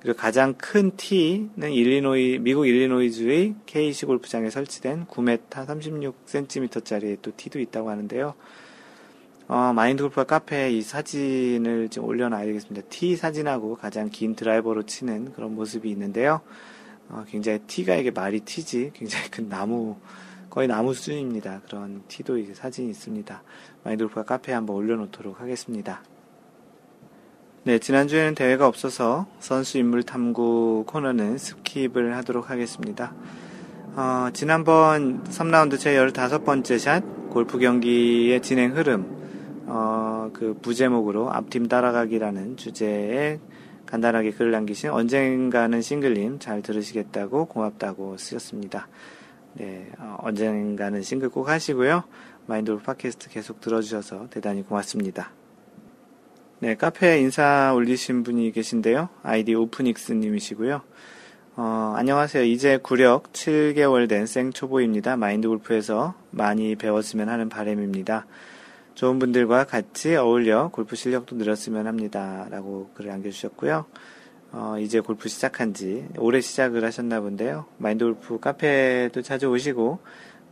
그리고 0.00 0.16
가장 0.16 0.54
큰 0.54 0.96
티는 0.96 1.72
일리노이 1.72 2.38
미국 2.38 2.66
일리노이주의 2.66 3.54
KC 3.66 4.06
골프장에 4.06 4.48
설치된 4.48 5.06
9m 5.06 5.40
36cm짜리 5.50 7.18
또 7.20 7.32
티도 7.36 7.60
있다고 7.60 7.90
하는데요. 7.90 8.34
어, 9.48 9.72
마인드 9.74 10.02
골프가 10.02 10.24
카페에 10.24 10.70
이 10.72 10.80
사진을 10.80 11.90
좀 11.90 12.04
올려놔야겠습니다. 12.04 12.86
티 12.88 13.16
사진하고 13.16 13.76
가장 13.76 14.08
긴 14.08 14.34
드라이버로 14.34 14.84
치는 14.84 15.32
그런 15.32 15.54
모습이 15.54 15.90
있는데요. 15.90 16.40
어, 17.10 17.24
굉장히 17.28 17.58
티가 17.66 17.96
이게 17.96 18.10
말이 18.10 18.40
티지 18.40 18.92
굉장히 18.94 19.30
큰 19.30 19.48
나무 19.48 19.96
거의 20.48 20.66
나무 20.66 20.94
수준입니다. 20.94 21.62
그런 21.66 22.02
티도 22.08 22.38
이제 22.38 22.54
사진이 22.54 22.90
있습니다. 22.90 23.42
마인드골프가 23.84 24.24
카페에 24.24 24.54
한번 24.54 24.76
올려놓도록 24.76 25.40
하겠습니다. 25.40 26.02
네, 27.62 27.78
지난주에는 27.78 28.34
대회가 28.34 28.66
없어서 28.66 29.26
선수 29.38 29.78
인물 29.78 30.02
탐구 30.02 30.84
코너는 30.86 31.36
skip을 31.36 32.10
하도록 32.12 32.50
하겠습니다. 32.50 33.12
어, 33.94 34.28
지난번 34.32 35.22
3라운드 35.24 35.78
제 35.78 35.94
15번째 35.94 36.78
샷, 36.78 37.02
골프 37.28 37.58
경기의 37.58 38.40
진행 38.40 38.76
흐름, 38.76 39.64
어, 39.66 40.30
그 40.32 40.58
부제목으로 40.62 41.32
앞팀 41.32 41.68
따라가기라는 41.68 42.56
주제에 42.56 43.38
간단하게 43.90 44.32
글을 44.32 44.52
남기신 44.52 44.90
언젠가는 44.90 45.82
싱글님 45.82 46.38
잘 46.38 46.62
들으시겠다고 46.62 47.46
고맙다고 47.46 48.16
쓰셨습니다. 48.16 48.88
네, 49.54 49.90
어, 49.98 50.16
언젠가는 50.20 51.02
싱글 51.02 51.28
꼭 51.28 51.48
하시고요. 51.48 52.04
마인드골 52.46 52.82
팟캐스트 52.82 53.30
계속 53.30 53.60
들어주셔서 53.60 54.28
대단히 54.30 54.62
고맙습니다. 54.62 55.32
네, 56.60 56.74
카페에 56.76 57.20
인사 57.20 57.72
올리신 57.74 58.22
분이 58.22 58.52
계신데요. 58.52 59.08
아이디 59.22 59.54
오프닉스 59.54 60.12
님이시고요. 60.12 60.82
어, 61.56 61.94
안녕하세요. 61.96 62.44
이제 62.44 62.78
구력 62.80 63.32
7개월 63.32 64.08
된 64.08 64.26
생초보입니다. 64.26 65.16
마인드 65.16 65.48
골프에서 65.48 66.14
많이 66.30 66.76
배웠으면 66.76 67.28
하는 67.28 67.48
바람입니다. 67.48 68.26
좋은 69.00 69.18
분들과 69.18 69.64
같이 69.64 70.14
어울려 70.14 70.68
골프 70.68 70.94
실력도 70.94 71.36
늘었으면 71.36 71.86
합니다. 71.86 72.46
라고 72.50 72.90
글을 72.92 73.10
남겨주셨고요. 73.10 73.86
어, 74.52 74.76
이제 74.78 75.00
골프 75.00 75.30
시작한 75.30 75.72
지 75.72 76.06
올해 76.18 76.42
시작을 76.42 76.84
하셨나 76.84 77.22
본데요. 77.22 77.64
마인드 77.78 78.04
골프 78.04 78.38
카페도 78.38 79.22
자주 79.22 79.46
오시고 79.46 80.00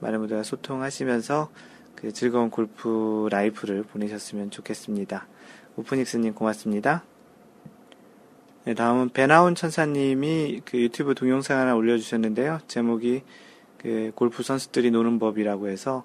많은 0.00 0.20
분들과 0.20 0.44
소통하시면서 0.44 1.50
그 1.94 2.10
즐거운 2.14 2.48
골프 2.48 3.28
life를 3.30 3.82
보내셨으면 3.82 4.50
좋겠습니다. 4.50 5.26
오프닉스님 5.76 6.32
고맙습니다. 6.32 7.04
네, 8.64 8.72
다음은 8.72 9.10
배나온 9.10 9.56
천사님이 9.56 10.62
그 10.64 10.80
유튜브 10.80 11.14
동영상 11.14 11.58
하나 11.58 11.76
올려주셨는데요. 11.76 12.60
제목이 12.66 13.24
그 13.76 14.10
골프 14.14 14.42
선수들이 14.42 14.90
노는 14.90 15.18
법이라고 15.18 15.68
해서 15.68 16.04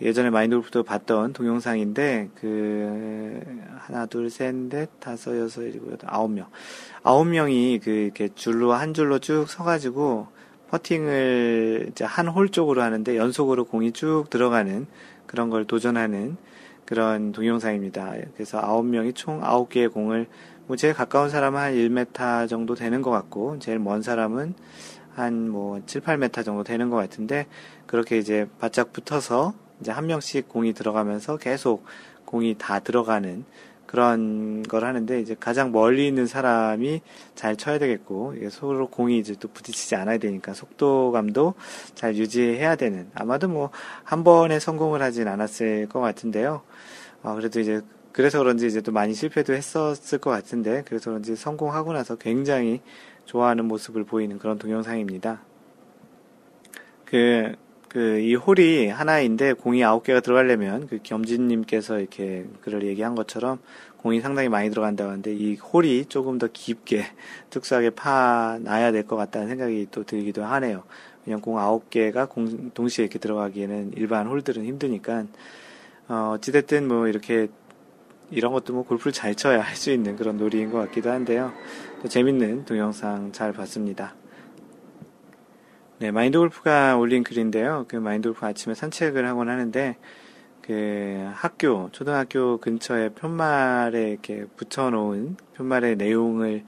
예전에 0.00 0.30
마인드골프도 0.30 0.84
봤던 0.84 1.32
동영상인데 1.32 2.30
그 2.34 3.42
하나 3.78 4.06
둘 4.06 4.26
셋 4.30 4.54
넷 4.54 4.88
다섯 5.00 5.36
여섯 5.38 5.62
일곱 5.62 5.92
여덟 5.92 6.08
아홉 6.12 6.30
명 6.30 6.46
아홉 7.02 7.26
명이 7.26 7.80
그 7.82 7.90
이렇게 7.90 8.28
줄로 8.34 8.72
한 8.72 8.94
줄로 8.94 9.18
쭉 9.18 9.46
서가지고 9.48 10.28
퍼팅을 10.70 11.88
이제 11.90 12.04
한 12.04 12.28
홀 12.28 12.50
쪽으로 12.50 12.82
하는데 12.82 13.16
연속으로 13.16 13.64
공이 13.64 13.92
쭉 13.92 14.26
들어가는 14.30 14.86
그런 15.26 15.50
걸 15.50 15.66
도전하는 15.66 16.36
그런 16.84 17.32
동영상입니다. 17.32 18.14
그래서 18.34 18.58
아홉 18.60 18.86
명이 18.86 19.12
총 19.14 19.42
아홉 19.44 19.68
개의 19.68 19.88
공을 19.88 20.26
뭐 20.66 20.76
제일 20.76 20.94
가까운 20.94 21.30
사람은 21.30 21.60
한 21.60 21.72
1m 21.74 22.48
정도 22.48 22.74
되는 22.74 23.02
것 23.02 23.10
같고 23.10 23.58
제일 23.58 23.78
먼 23.78 24.02
사람은 24.02 24.54
한 25.14 25.48
뭐 25.48 25.80
7, 25.86 26.02
8m 26.02 26.44
정도 26.44 26.62
되는 26.62 26.90
것 26.90 26.96
같은데 26.96 27.46
그렇게 27.86 28.18
이제 28.18 28.46
바짝 28.60 28.92
붙어서 28.92 29.54
이제 29.80 29.90
한 29.92 30.06
명씩 30.06 30.48
공이 30.48 30.72
들어가면서 30.72 31.36
계속 31.36 31.84
공이 32.24 32.56
다 32.58 32.78
들어가는 32.80 33.44
그런 33.86 34.62
걸 34.64 34.84
하는데 34.84 35.18
이제 35.18 35.34
가장 35.38 35.72
멀리 35.72 36.06
있는 36.06 36.26
사람이 36.26 37.00
잘 37.34 37.56
쳐야 37.56 37.78
되겠고 37.78 38.34
이게 38.36 38.50
서로 38.50 38.88
공이 38.88 39.18
이제 39.18 39.34
또 39.40 39.48
부딪히지 39.48 39.96
않아야 39.96 40.18
되니까 40.18 40.52
속도감도 40.52 41.54
잘 41.94 42.14
유지해야 42.14 42.76
되는 42.76 43.10
아마도 43.14 43.48
뭐 43.48 43.70
한 44.04 44.24
번에 44.24 44.58
성공을 44.58 45.02
하진 45.02 45.28
않았을 45.28 45.88
것 45.88 46.00
같은데요. 46.00 46.62
어, 47.22 47.34
그래도 47.34 47.60
이제 47.60 47.82
그래서 48.12 48.38
그런지 48.38 48.66
이제 48.66 48.80
또 48.80 48.90
많이 48.90 49.14
실패도 49.14 49.52
했었을 49.52 50.18
것 50.18 50.30
같은데 50.30 50.82
그래서 50.86 51.10
그런지 51.10 51.36
성공하고 51.36 51.92
나서 51.92 52.16
굉장히 52.16 52.80
좋아하는 53.26 53.66
모습을 53.66 54.04
보이는 54.04 54.38
그런 54.38 54.58
동영상입니다. 54.58 55.42
그, 57.04 57.54
그, 57.88 58.18
이 58.20 58.34
홀이 58.34 58.88
하나인데 58.88 59.54
공이 59.54 59.82
아홉 59.84 60.02
개가 60.04 60.20
들어가려면 60.20 60.86
그 60.88 60.98
겸진님께서 61.02 61.98
이렇게 62.00 62.44
글을 62.62 62.84
얘기한 62.86 63.14
것처럼 63.14 63.58
공이 63.98 64.20
상당히 64.20 64.48
많이 64.48 64.68
들어간다고 64.70 65.10
하는데 65.10 65.34
이 65.34 65.56
홀이 65.56 66.06
조금 66.06 66.38
더 66.38 66.48
깊게 66.52 67.04
특수하게 67.50 67.90
파놔야 67.90 68.92
될 68.92 69.04
것 69.06 69.16
같다는 69.16 69.48
생각이 69.48 69.88
또 69.90 70.04
들기도 70.04 70.44
하네요. 70.44 70.84
그냥 71.24 71.40
공 71.40 71.58
아홉 71.58 71.90
개가 71.90 72.26
공, 72.26 72.70
동시에 72.74 73.04
이렇게 73.04 73.18
들어가기에는 73.18 73.92
일반 73.96 74.26
홀들은 74.26 74.64
힘드니까, 74.64 75.24
어, 76.08 76.32
어찌됐든 76.36 76.86
뭐 76.88 77.08
이렇게 77.08 77.48
이런 78.30 78.52
것도 78.52 78.74
뭐 78.74 78.84
골프를 78.84 79.12
잘 79.12 79.34
쳐야 79.34 79.60
할 79.60 79.76
수 79.76 79.90
있는 79.90 80.16
그런 80.16 80.36
놀이인 80.36 80.70
것 80.70 80.78
같기도 80.78 81.10
한데요. 81.10 81.52
또 82.02 82.08
재밌는 82.08 82.64
동영상 82.66 83.32
잘 83.32 83.52
봤습니다. 83.52 84.14
네, 86.00 86.12
마인드 86.12 86.38
골프가 86.38 86.96
올린 86.96 87.24
글인데요. 87.24 87.84
그 87.88 87.96
마인드 87.96 88.28
골프 88.28 88.46
아침에 88.46 88.72
산책을 88.72 89.26
하곤 89.26 89.48
하는데, 89.48 89.96
그 90.62 91.28
학교, 91.32 91.88
초등학교 91.90 92.58
근처에 92.58 93.08
편말에 93.08 94.10
이렇게 94.10 94.44
붙여놓은 94.56 95.36
편말의 95.54 95.96
내용을 95.96 96.62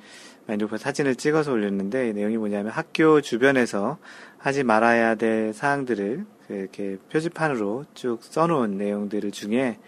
마인드 0.48 0.66
골프 0.66 0.82
사진을 0.82 1.14
찍어서 1.14 1.52
올렸는데, 1.52 2.12
내용이 2.12 2.38
뭐냐면 2.38 2.72
학교 2.72 3.20
주변에서 3.20 3.98
하지 4.36 4.64
말아야 4.64 5.14
될 5.14 5.52
사항들을 5.52 6.24
그 6.48 6.52
이렇게 6.52 6.98
표지판으로 7.12 7.84
쭉 7.94 8.18
써놓은 8.24 8.78
내용들 8.78 9.30
중에 9.30 9.78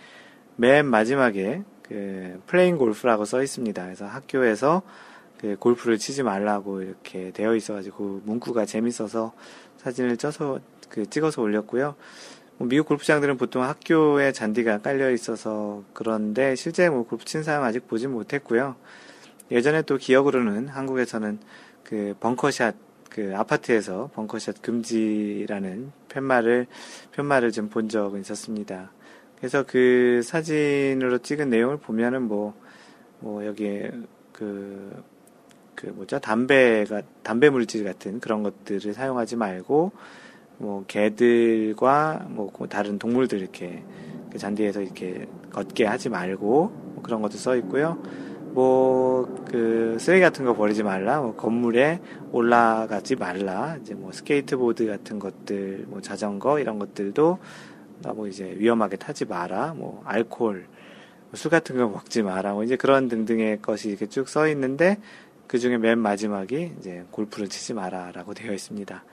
맨 0.54 0.86
마지막에 0.86 1.64
그 1.82 2.40
playing 2.46 2.78
golf라고 2.78 3.24
써 3.24 3.42
있습니다. 3.42 3.82
그래서 3.82 4.06
학교에서 4.06 4.82
그 5.42 5.56
골프를 5.58 5.98
치지 5.98 6.22
말라고 6.22 6.82
이렇게 6.82 7.32
되어 7.32 7.54
있어가지고 7.54 8.22
문구가 8.24 8.64
재밌어서 8.64 9.34
사진을 9.76 10.16
쪄서 10.16 10.60
그 10.88 11.10
찍어서 11.10 11.42
올렸고요. 11.42 11.96
뭐 12.56 12.68
미국 12.68 12.86
골프장들은 12.86 13.36
보통 13.36 13.62
학교에 13.62 14.32
잔디가 14.32 14.78
깔려 14.78 15.10
있어서 15.10 15.82
그런데 15.92 16.54
실제 16.54 16.88
뭐 16.88 17.04
골프 17.04 17.24
친 17.24 17.42
사람 17.42 17.64
아직 17.64 17.86
보진 17.88 18.12
못했고요. 18.12 18.76
예전에 19.50 19.82
또 19.82 19.98
기억으로는 19.98 20.68
한국에서는 20.68 21.38
그 21.82 22.14
벙커샷 22.20 22.76
그 23.10 23.34
아파트에서 23.36 24.10
벙커샷 24.14 24.62
금지라는 24.62 25.92
팻말을 26.08 26.66
편말을 27.12 27.52
좀 27.52 27.68
본 27.68 27.88
적은 27.88 28.20
있었습니다. 28.20 28.92
그래서 29.42 29.64
그 29.66 30.20
사진으로 30.22 31.18
찍은 31.18 31.50
내용을 31.50 31.78
보면은 31.78 32.22
뭐, 32.22 32.54
뭐, 33.18 33.44
여기에 33.44 33.90
그, 34.32 35.02
그 35.82 35.88
뭐죠? 35.88 36.20
담배가, 36.20 37.02
담배 37.24 37.50
물질 37.50 37.84
같은 37.84 38.20
그런 38.20 38.44
것들을 38.44 38.94
사용하지 38.94 39.34
말고, 39.36 39.90
뭐, 40.58 40.84
개들과 40.86 42.26
뭐, 42.28 42.52
다른 42.70 42.98
동물들 42.98 43.40
이렇게 43.40 43.82
그 44.30 44.38
잔디에서 44.38 44.80
이렇게 44.80 45.26
걷게 45.50 45.84
하지 45.84 46.08
말고, 46.08 46.72
뭐 46.94 47.02
그런 47.02 47.20
것도 47.20 47.32
써 47.32 47.56
있고요. 47.56 48.00
뭐, 48.52 49.44
그, 49.50 49.96
쓰레기 49.98 50.22
같은 50.22 50.44
거 50.44 50.54
버리지 50.54 50.84
말라, 50.84 51.20
뭐, 51.20 51.34
건물에 51.34 52.00
올라가지 52.30 53.16
말라, 53.16 53.76
이제 53.80 53.94
뭐, 53.94 54.12
스케이트보드 54.12 54.86
같은 54.86 55.18
것들, 55.18 55.86
뭐, 55.88 56.00
자전거, 56.00 56.60
이런 56.60 56.78
것들도 56.78 57.38
뭐 58.14 58.26
이제 58.26 58.54
위험하게 58.58 58.96
타지 58.96 59.24
마라, 59.26 59.74
뭐 59.74 60.02
알코올, 60.04 60.66
뭐술 61.30 61.50
같은 61.50 61.76
거 61.76 61.88
먹지 61.88 62.22
마라, 62.22 62.54
뭐 62.54 62.64
이제 62.64 62.76
그런 62.76 63.08
등등의 63.08 63.62
것이 63.62 63.88
이렇게 63.88 64.06
쭉 64.06 64.28
써 64.28 64.48
있는데 64.48 64.98
그 65.46 65.58
중에 65.58 65.78
맨 65.78 65.98
마지막이 65.98 66.74
이제 66.78 67.04
골프를 67.10 67.48
치지 67.48 67.74
마라라고 67.74 68.34
되어 68.34 68.52
있습니다. 68.52 69.04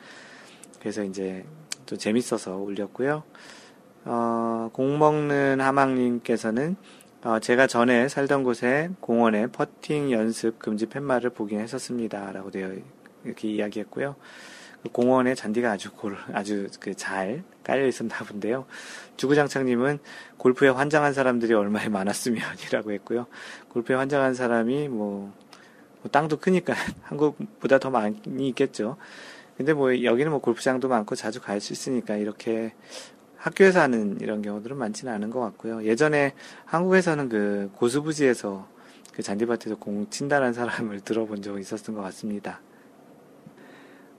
그래서 0.80 1.04
이제 1.04 1.46
또 1.86 1.98
재밌어서 1.98 2.58
올렸고요. 2.58 3.24
어, 4.06 4.70
공 4.74 4.98
먹는 4.98 5.60
하마님께서는 5.62 6.76
어, 7.24 7.40
제가 7.40 7.68
전에 7.68 8.08
살던 8.08 8.44
곳에 8.44 8.90
공원에 9.02 9.48
퍼팅 9.48 10.12
연습 10.12 10.58
금지 10.58 10.86
팻말을 10.86 11.32
보긴 11.32 11.60
했었습니다. 11.60 12.32
라고 12.32 12.50
되어 12.50 12.74
이렇게 13.26 13.50
이야기했고요. 13.50 14.16
그 14.84 14.90
공원에 14.90 15.36
잔디가 15.36 15.72
아주 15.72 15.92
골, 15.92 16.16
아주 16.32 16.68
그 16.80 16.94
잘 16.96 17.44
깔려 17.64 17.86
있었나 17.88 18.16
본데요. 18.20 18.66
주구장창님은 19.18 20.00
골프에 20.38 20.70
환장한 20.70 21.14
사람들이 21.14 21.54
얼마나 21.54 21.90
많았으면이라고 21.90 22.92
했고요. 22.94 23.28
골프에 23.70 23.96
환장한 23.96 24.34
사람이 24.34 24.88
뭐, 24.88 25.34
뭐 26.02 26.12
땅도 26.12 26.38
크니까 26.38 26.74
한국보다 27.04 27.80
더 27.80 27.90
많이 27.90 28.18
있겠죠. 28.50 28.98
근데 29.58 29.74
뭐 29.74 30.04
여기는 30.04 30.32
뭐 30.32 30.40
골프장도 30.40 30.88
많고 30.88 31.16
자주 31.16 31.42
갈 31.42 31.60
수 31.60 31.74
있으니까 31.74 32.16
이렇게 32.16 32.74
학교에서 33.36 33.82
하는 33.82 34.18
이런 34.22 34.42
경우들은 34.42 34.78
많지는 34.78 35.14
않은 35.14 35.30
것 35.30 35.40
같고요. 35.40 35.84
예전에 35.84 36.34
한국에서는 36.66 37.30
그 37.30 37.70
고수부지에서 37.76 38.68
그 39.14 39.24
잔디밭에서 39.24 39.78
공 39.78 40.10
친다는 40.10 40.54
사람을 40.54 41.02
들어본 41.06 41.42
적이 41.42 41.62
있었던 41.62 41.96
것 41.96 42.02
같습니다. 42.02 42.62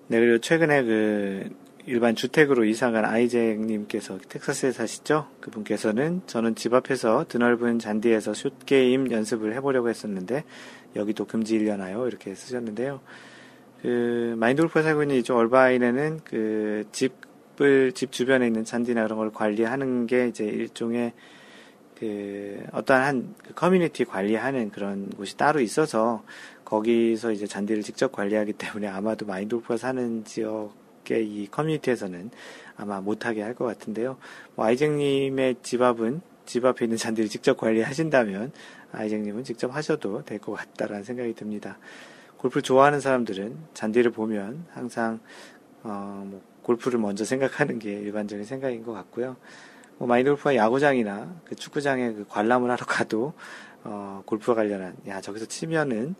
네, 0.08 0.20
그리고 0.20 0.38
최근에 0.38 0.82
그 0.82 1.50
일반 1.86 2.14
주택으로 2.14 2.64
이사간 2.64 3.04
아이잭님께서 3.04 4.18
텍사스에 4.28 4.72
사시죠? 4.72 5.28
그분께서는 5.40 6.22
저는 6.26 6.54
집 6.54 6.74
앞에서 6.74 7.24
드넓은 7.28 7.78
잔디에서 7.78 8.34
슛게임 8.34 9.10
연습을 9.10 9.54
해보려고 9.54 9.88
했었는데 9.88 10.44
여기도 10.96 11.24
금지일려나요? 11.24 12.06
이렇게 12.06 12.34
쓰셨는데요. 12.34 13.00
그 13.82 14.34
마인드 14.38 14.62
골프에 14.62 14.82
살고 14.82 15.02
있는 15.02 15.16
이쪽 15.16 15.36
얼바인에는 15.38 16.20
그 16.24 16.84
집을 16.92 17.92
집 17.92 18.12
주변에 18.12 18.46
있는 18.46 18.64
잔디나 18.64 19.04
그런 19.04 19.18
걸 19.18 19.32
관리하는 19.32 20.06
게 20.06 20.28
이제 20.28 20.44
일종의 20.44 21.12
그 21.98 22.62
어떠한 22.72 23.04
한그 23.04 23.54
커뮤니티 23.54 24.04
관리하는 24.04 24.70
그런 24.70 25.10
곳이 25.10 25.36
따로 25.36 25.60
있어서 25.60 26.24
거기서 26.64 27.32
이제 27.32 27.46
잔디를 27.46 27.82
직접 27.82 28.12
관리하기 28.12 28.54
때문에 28.54 28.86
아마도 28.86 29.26
마인돌프가 29.26 29.76
사는 29.76 30.24
지역의 30.24 31.26
이 31.26 31.48
커뮤니티에서는 31.50 32.30
아마 32.76 33.00
못하게 33.00 33.42
할 33.42 33.54
것 33.54 33.66
같은데요. 33.66 34.16
뭐 34.54 34.64
아이쟁님의 34.66 35.56
집 35.62 35.82
앞은 35.82 36.22
집 36.50 36.64
앞에 36.64 36.84
있는 36.84 36.96
잔디를 36.98 37.30
직접 37.30 37.56
관리하신다면 37.56 38.50
아이쟁님은 38.92 39.44
직접 39.44 39.72
하셔도 39.74 40.24
될 40.24 40.40
것 40.40 40.52
같다라는 40.52 41.04
생각이 41.04 41.34
듭니다. 41.34 41.78
골프를 42.38 42.62
좋아하는 42.62 42.98
사람들은 43.00 43.56
잔디를 43.74 44.10
보면 44.10 44.66
항상 44.72 45.20
어, 45.84 46.24
뭐 46.26 46.42
골프를 46.62 46.98
먼저 46.98 47.24
생각하는 47.24 47.78
게 47.78 47.92
일반적인 47.92 48.44
생각인 48.44 48.82
것 48.84 48.92
같고요. 48.92 49.36
뭐 49.98 50.08
마인돌프가 50.08 50.56
야구장이나 50.56 51.40
그 51.44 51.54
축구장에 51.54 52.12
그 52.14 52.24
관람을 52.28 52.68
하러 52.70 52.84
가도 52.84 53.32
어, 53.84 54.22
골프와 54.26 54.56
관련한 54.56 54.96
야 55.06 55.20
저기서 55.20 55.46
치면은 55.46 56.16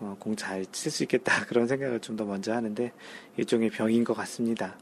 어, 0.00 0.16
공 0.18 0.34
잘 0.34 0.64
칠 0.72 0.90
수 0.90 1.02
있겠다 1.02 1.44
그런 1.46 1.66
생각을 1.68 2.00
좀 2.00 2.16
더 2.16 2.24
먼저 2.24 2.54
하는데 2.54 2.90
일종의 3.36 3.68
병인 3.70 4.04
것 4.04 4.14
같습니다. 4.14 4.78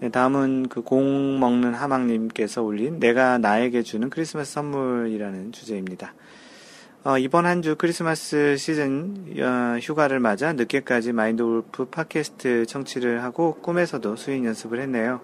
네, 0.00 0.10
다음은 0.10 0.68
그 0.68 0.82
공 0.82 1.40
먹는 1.40 1.74
하망님께서 1.74 2.62
올린 2.62 3.00
내가 3.00 3.38
나에게 3.38 3.82
주는 3.82 4.08
크리스마스 4.10 4.52
선물이라는 4.52 5.52
주제입니다. 5.52 6.14
어, 7.04 7.18
이번 7.18 7.46
한 7.46 7.62
주 7.62 7.74
크리스마스 7.76 8.56
시즌 8.56 9.26
어, 9.40 9.78
휴가를 9.80 10.20
맞아 10.20 10.52
늦게까지 10.52 11.12
마인드 11.12 11.42
골프 11.42 11.86
팟캐스트 11.86 12.66
청취를 12.66 13.24
하고 13.24 13.54
꿈에서도 13.56 14.14
수인 14.16 14.44
연습을 14.44 14.80
했네요. 14.82 15.20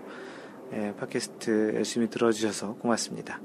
예, 0.73 0.93
팟캐스트 0.99 1.75
열심히 1.77 2.09
들어주셔서 2.11 2.75
고맙습니다. 2.75 3.41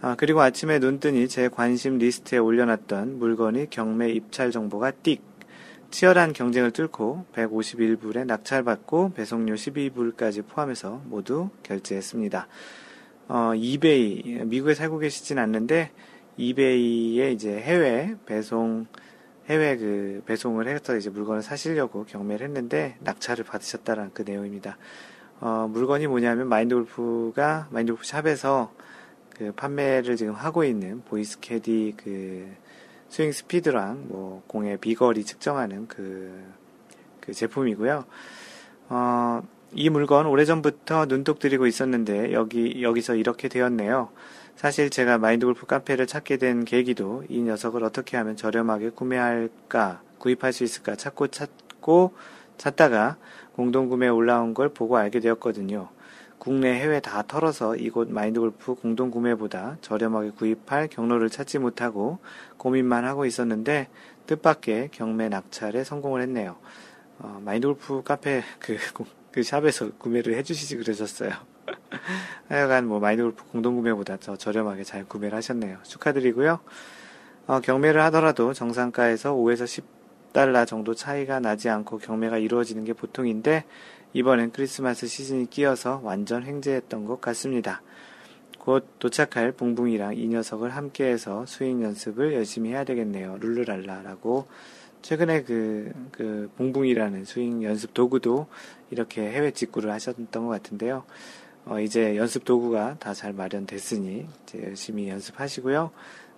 아, 0.00 0.14
그리고 0.16 0.40
아침에 0.40 0.78
눈 0.78 1.00
뜨니 1.00 1.28
제 1.28 1.48
관심 1.48 1.98
리스트에 1.98 2.38
올려놨던 2.38 3.18
물건이 3.18 3.68
경매 3.70 4.10
입찰 4.10 4.50
정보가 4.50 4.92
띡 5.02 5.20
치열한 5.90 6.32
경쟁을 6.32 6.72
뚫고 6.72 7.26
151불에 7.34 8.26
낙찰받고 8.26 9.12
배송료 9.14 9.54
12불까지 9.54 10.46
포함해서 10.46 11.00
모두 11.06 11.50
결제했습니다. 11.62 12.48
어, 13.28 13.52
이베이, 13.56 14.44
미국에 14.44 14.74
살고 14.74 14.98
계시진 14.98 15.38
않는데, 15.38 15.90
이베이에 16.36 17.32
이제 17.32 17.56
해외 17.58 18.14
배송, 18.24 18.86
해외 19.48 19.76
그 19.76 20.22
배송을 20.26 20.68
해서 20.68 20.96
이제 20.96 21.10
물건을 21.10 21.42
사시려고 21.42 22.04
경매를 22.04 22.46
했는데, 22.46 22.96
낙찰을 23.00 23.44
받으셨다는 23.44 24.10
그 24.14 24.22
내용입니다. 24.22 24.76
어, 25.40 25.68
물건이 25.68 26.06
뭐냐면, 26.06 26.48
마인드골프가, 26.48 27.68
마인드골프 27.70 28.04
샵에서 28.06 28.72
그 29.36 29.52
판매를 29.52 30.16
지금 30.16 30.34
하고 30.34 30.64
있는 30.64 31.02
보이스 31.02 31.40
캐디 31.40 31.94
그 31.96 32.48
스윙 33.08 33.32
스피드랑 33.32 34.06
뭐 34.08 34.42
공의 34.46 34.78
비거리 34.78 35.24
측정하는 35.24 35.88
그, 35.88 36.44
그 37.20 37.32
제품이고요. 37.32 38.04
어, 38.88 39.42
이 39.72 39.90
물건 39.90 40.26
오래전부터 40.26 41.06
눈독 41.06 41.38
들이고 41.38 41.66
있었는데 41.66 42.32
여기 42.32 42.82
여기서 42.82 43.16
이렇게 43.16 43.48
되었네요. 43.48 44.10
사실 44.54 44.88
제가 44.88 45.18
마인드 45.18 45.44
골프 45.44 45.66
카페를 45.66 46.06
찾게 46.06 46.38
된 46.38 46.64
계기도 46.64 47.24
이 47.28 47.40
녀석을 47.42 47.84
어떻게 47.84 48.16
하면 48.16 48.36
저렴하게 48.36 48.90
구매할까, 48.90 50.00
구입할 50.18 50.52
수 50.52 50.64
있을까 50.64 50.96
찾고 50.96 51.28
찾고 51.28 52.14
찾다가 52.56 53.16
공동 53.52 53.88
구매에 53.88 54.08
올라온 54.08 54.54
걸 54.54 54.70
보고 54.70 54.96
알게 54.96 55.20
되었거든요. 55.20 55.90
국내 56.38 56.74
해외 56.74 57.00
다 57.00 57.22
털어서 57.26 57.76
이곳 57.76 58.10
마인드골프 58.10 58.74
공동 58.76 59.10
구매보다 59.10 59.78
저렴하게 59.80 60.30
구입할 60.30 60.88
경로를 60.88 61.30
찾지 61.30 61.58
못하고 61.58 62.18
고민만 62.56 63.04
하고 63.04 63.24
있었는데 63.26 63.88
뜻밖의 64.26 64.90
경매 64.92 65.28
낙찰에 65.28 65.84
성공을 65.84 66.22
했네요. 66.22 66.56
어, 67.18 67.40
마인드골프 67.44 68.02
카페 68.04 68.42
그, 68.58 68.76
그 69.32 69.42
샵에서 69.42 69.90
구매를 69.98 70.34
해주시지 70.34 70.76
그러셨어요. 70.76 71.32
하여간 72.48 72.86
뭐 72.86 73.00
마인드골프 73.00 73.44
공동 73.50 73.76
구매보다 73.76 74.18
더 74.18 74.36
저렴하게 74.36 74.84
잘 74.84 75.04
구매를 75.04 75.36
하셨네요. 75.36 75.78
축하드리고요. 75.82 76.60
어, 77.46 77.60
경매를 77.60 78.00
하더라도 78.02 78.52
정상가에서 78.52 79.34
5에서 79.34 79.82
10달러 80.32 80.66
정도 80.66 80.94
차이가 80.94 81.40
나지 81.40 81.68
않고 81.68 81.98
경매가 81.98 82.38
이루어지는 82.38 82.84
게 82.84 82.92
보통인데 82.92 83.64
이번엔 84.16 84.50
크리스마스 84.50 85.06
시즌이 85.06 85.50
끼어서 85.50 86.00
완전 86.02 86.42
횡재했던 86.42 87.04
것 87.04 87.20
같습니다. 87.20 87.82
곧 88.58 88.88
도착할 88.98 89.52
붕붕이랑 89.52 90.16
이 90.16 90.26
녀석을 90.28 90.70
함께해서 90.70 91.44
스윙 91.44 91.82
연습을 91.82 92.32
열심히 92.32 92.70
해야 92.70 92.84
되겠네요. 92.84 93.36
룰루랄라라고 93.40 94.46
최근에 95.02 95.42
그, 95.42 95.92
그, 96.12 96.50
붕붕이라는 96.56 97.26
스윙 97.26 97.62
연습 97.62 97.92
도구도 97.92 98.46
이렇게 98.90 99.20
해외 99.20 99.50
직구를 99.50 99.92
하셨던 99.92 100.46
것 100.46 100.48
같은데요. 100.48 101.04
어, 101.66 101.78
이제 101.80 102.16
연습 102.16 102.46
도구가 102.46 102.96
다 102.98 103.12
잘 103.12 103.34
마련됐으니 103.34 104.26
이제 104.44 104.62
열심히 104.62 105.10
연습하시고요. 105.10 105.90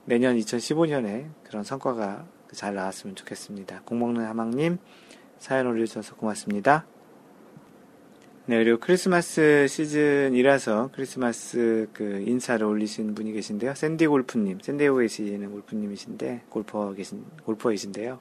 내년 0.05 0.37
2015년에 0.37 1.29
그런 1.45 1.63
성과가 1.63 2.27
잘 2.51 2.75
나왔으면 2.75 3.15
좋겠습니다. 3.15 3.83
공먹는 3.85 4.25
하망님 4.25 4.79
사연 5.39 5.69
올려주셔서 5.69 6.17
고맙습니다. 6.17 6.85
네, 8.49 8.65
그리고 8.65 8.79
크리스마스 8.81 9.67
시즌이라서 9.69 10.89
크리스마스 10.95 11.87
그 11.93 12.25
인사를 12.27 12.65
올리신 12.67 13.15
분이 13.15 13.33
계신데요. 13.33 13.75
샌디 13.75 14.07
골프님, 14.07 14.61
샌디에고에 14.63 15.05
계시는 15.05 15.51
골프님이신데, 15.53 16.45
골퍼 16.49 16.95
계신, 16.95 17.27
골퍼이신데요. 17.45 18.19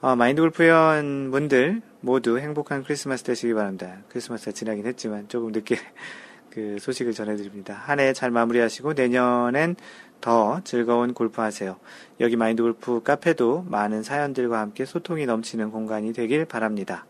어, 0.00 0.16
마인드 0.16 0.40
골프연 0.40 1.30
분들 1.32 1.82
모두 2.00 2.38
행복한 2.38 2.82
크리스마스 2.82 3.24
되시기 3.24 3.52
바랍니다. 3.52 3.98
크리스마스가 4.08 4.52
지나긴 4.52 4.86
했지만 4.86 5.28
조금 5.28 5.52
늦게 5.52 5.76
그 6.50 6.78
소식을 6.80 7.12
전해드립니다. 7.12 7.74
한 7.74 8.00
해 8.00 8.14
잘 8.14 8.30
마무리하시고 8.30 8.94
내년엔 8.94 9.76
더 10.22 10.62
즐거운 10.64 11.12
골프 11.12 11.42
하세요. 11.42 11.76
여기 12.20 12.36
마인드 12.36 12.62
골프 12.62 13.02
카페도 13.02 13.66
많은 13.68 14.02
사연들과 14.02 14.60
함께 14.60 14.86
소통이 14.86 15.26
넘치는 15.26 15.70
공간이 15.72 16.14
되길 16.14 16.46
바랍니다. 16.46 17.04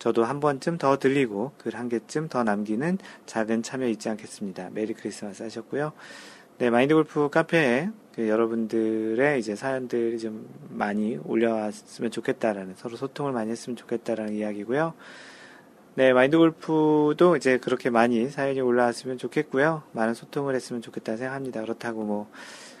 저도 0.00 0.24
한 0.24 0.40
번쯤 0.40 0.78
더 0.78 0.98
들리고 0.98 1.52
글 1.58 1.74
한 1.76 1.88
개쯤 1.88 2.28
더 2.28 2.42
남기는 2.42 2.98
작은 3.26 3.62
참여 3.62 3.86
잊지 3.88 4.08
않겠습니다. 4.08 4.70
Merry 4.72 4.92
Christmas 4.94 5.42
하셨고요. 5.44 5.92
네, 6.58 6.68
마인드 6.68 6.94
골프 6.94 7.30
카페에 7.30 7.90
그 8.14 8.28
여러분들의 8.28 9.38
이제 9.38 9.54
사연들이 9.54 10.18
좀 10.18 10.48
많이 10.68 11.18
올라왔으면 11.24 12.10
좋겠다라는 12.10 12.74
서로 12.76 12.96
소통을 12.96 13.32
많이 13.32 13.50
했으면 13.50 13.76
좋겠다라는 13.76 14.34
이야기고요. 14.34 14.92
네, 15.94 16.12
마인드 16.12 16.36
골프도 16.36 17.36
이제 17.36 17.58
그렇게 17.58 17.88
많이 17.88 18.28
사연이 18.28 18.60
올라왔으면 18.60 19.16
좋겠고요. 19.18 19.82
많은 19.92 20.14
소통을 20.14 20.54
했으면 20.54 20.82
좋겠다 20.82 21.16
생각합니다. 21.16 21.60
그렇다고 21.62 22.04
뭐 22.04 22.30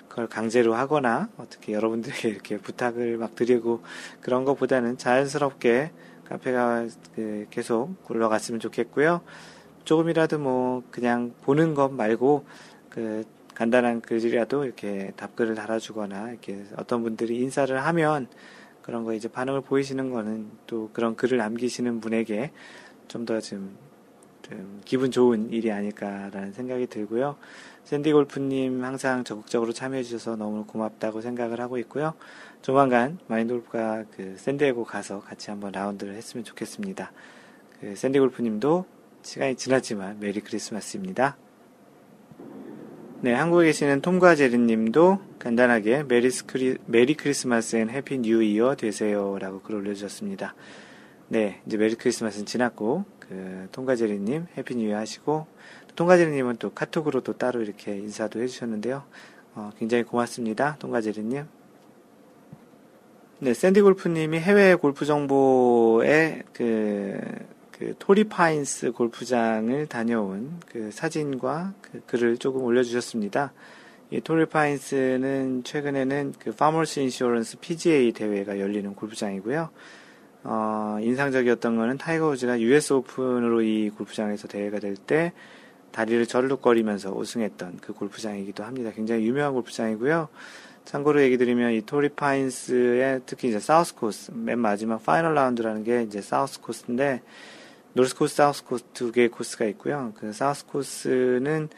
그걸 0.08 0.26
강제로 0.26 0.74
하거나 0.74 1.28
어떻게 1.36 1.72
여러분들에게 1.72 2.28
이렇게 2.28 2.58
부탁을 2.58 3.16
막 3.16 3.34
드리고 3.34 3.82
그런 4.20 4.44
것보다는 4.44 4.98
자연스럽게 4.98 5.90
카페가 6.30 6.86
그 7.14 7.46
계속 7.50 8.02
굴러갔으면 8.04 8.60
좋겠고요. 8.60 9.20
조금이라도 9.84 10.38
뭐 10.38 10.82
그냥 10.90 11.34
보는 11.42 11.74
것 11.74 11.92
말고 11.92 12.44
그 12.88 13.24
간단한 13.54 14.00
글이라도 14.00 14.64
이렇게 14.64 15.12
답글을 15.16 15.54
달아주거나 15.54 16.30
이렇게 16.30 16.64
어떤 16.76 17.02
분들이 17.02 17.38
인사를 17.40 17.76
하면 17.84 18.28
그런 18.80 19.04
거 19.04 19.12
이제 19.12 19.28
반응을 19.28 19.62
보이시는 19.62 20.10
거는 20.10 20.50
또 20.66 20.90
그런 20.92 21.16
글을 21.16 21.36
남기시는 21.38 22.00
분에게 22.00 22.52
좀 23.08 23.24
더좀 23.24 23.40
좀 23.42 23.76
기분 24.84 25.10
좋은 25.10 25.50
일이 25.50 25.70
아닐까라는 25.70 26.52
생각이 26.52 26.86
들고요. 26.86 27.36
샌디 27.84 28.12
골프님 28.12 28.84
항상 28.84 29.24
적극적으로 29.24 29.72
참여해주셔서 29.72 30.36
너무 30.36 30.64
고맙다고 30.66 31.20
생각을 31.20 31.60
하고 31.60 31.78
있고요. 31.78 32.14
조만간 32.62 33.18
마인드 33.26 33.52
골프가 33.54 34.04
그 34.16 34.34
샌디에고 34.36 34.84
가서 34.84 35.20
같이 35.20 35.50
한번 35.50 35.72
라운드를 35.72 36.14
했으면 36.14 36.44
좋겠습니다. 36.44 37.10
그 37.80 37.96
샌디 37.96 38.18
골프님도 38.18 38.84
시간이 39.22 39.56
지났지만 39.56 40.20
Merry 40.20 40.40
Christmas입니다. 40.40 41.36
네, 43.22 43.34
한국에 43.34 43.66
계시는 43.66 44.00
톰과 44.00 44.34
제리님도 44.34 45.20
간단하게 45.38 46.04
Merry, 46.04 46.30
스 46.30 46.46
크리, 46.46 46.78
Merry 46.86 47.14
Christmas 47.14 47.76
and 47.76 47.90
Happy 47.90 48.18
New 48.18 48.42
Year 48.42 48.74
되세요라고 48.76 49.60
글 49.60 49.74
올려주셨습니다. 49.74 50.54
네, 51.28 51.60
이제 51.66 51.76
Merry 51.76 51.96
Christmas는 51.96 52.46
지났고 52.46 53.04
그 53.30 53.68
톰과 53.70 53.94
제리님 53.94 54.48
Happy 54.58 54.74
New 54.74 54.92
하시고 54.92 55.46
톰과 55.94 56.16
제리님은 56.16 56.56
또 56.56 56.70
카톡으로 56.70 57.20
도 57.20 57.34
따로 57.34 57.62
이렇게 57.62 57.96
인사도 57.96 58.42
해주셨는데요. 58.42 59.04
어, 59.54 59.70
굉장히 59.78 60.02
고맙습니다, 60.02 60.76
톰과 60.80 61.00
제리님. 61.00 61.44
네, 63.38 63.54
샌디 63.54 63.82
골프님이 63.82 64.40
해외 64.40 64.74
골프 64.74 65.04
정보에 65.04 66.42
그, 66.52 67.20
그 67.70 67.94
토리파인스 68.00 68.92
골프장을 68.92 69.86
다녀온 69.86 70.58
그 70.66 70.90
사진과 70.90 71.74
그 71.80 72.02
글을 72.06 72.38
조금 72.38 72.64
올려주셨습니다. 72.64 73.52
이 74.10 74.20
토리파인스는 74.20 75.62
최근에는 75.62 76.34
그 76.40 76.50
Farmers 76.50 76.98
Insurance 76.98 77.60
PGA 77.60 78.12
대회가 78.12 78.58
열리는 78.58 78.92
골프장이고요. 78.94 79.70
어, 80.42 80.98
인상적이었던 81.00 81.76
거는 81.76 81.98
타이거 81.98 82.28
우즈가 82.28 82.60
US 82.60 82.92
오픈으로 82.94 83.62
이 83.62 83.90
골프장에서 83.90 84.48
대회가 84.48 84.78
될 84.78 84.96
때 84.96 85.32
다리를 85.92 86.24
절룩거리면서 86.26 87.12
우승했던 87.12 87.78
그 87.80 87.92
골프장이기도 87.92 88.62
합니다. 88.62 88.92
굉장히 88.94 89.26
유명한 89.26 89.52
골프장이고요. 89.54 90.28
참고로 90.84 91.20
얘기 91.22 91.36
드리면 91.36 91.72
이 91.72 91.82
토리 91.82 92.08
파인스의 92.10 93.22
특히 93.26 93.48
이제 93.48 93.58
South 93.58 93.94
코스 93.94 94.30
맨 94.32 94.58
마지막 94.60 95.04
final 95.04 95.34
라운드라는 95.34 95.84
게 95.84 96.02
이제 96.02 96.20
South 96.20 96.60
코스인데 96.60 97.22
North 97.94 98.16
코스, 98.16 98.36
South 98.36 98.64
코스 98.64 98.84
두 98.94 99.10
개의 99.10 99.28
코스가 99.28 99.64
있고요. 99.66 100.12
그 100.16 100.32
South 100.32 100.64
코스는 100.66 101.68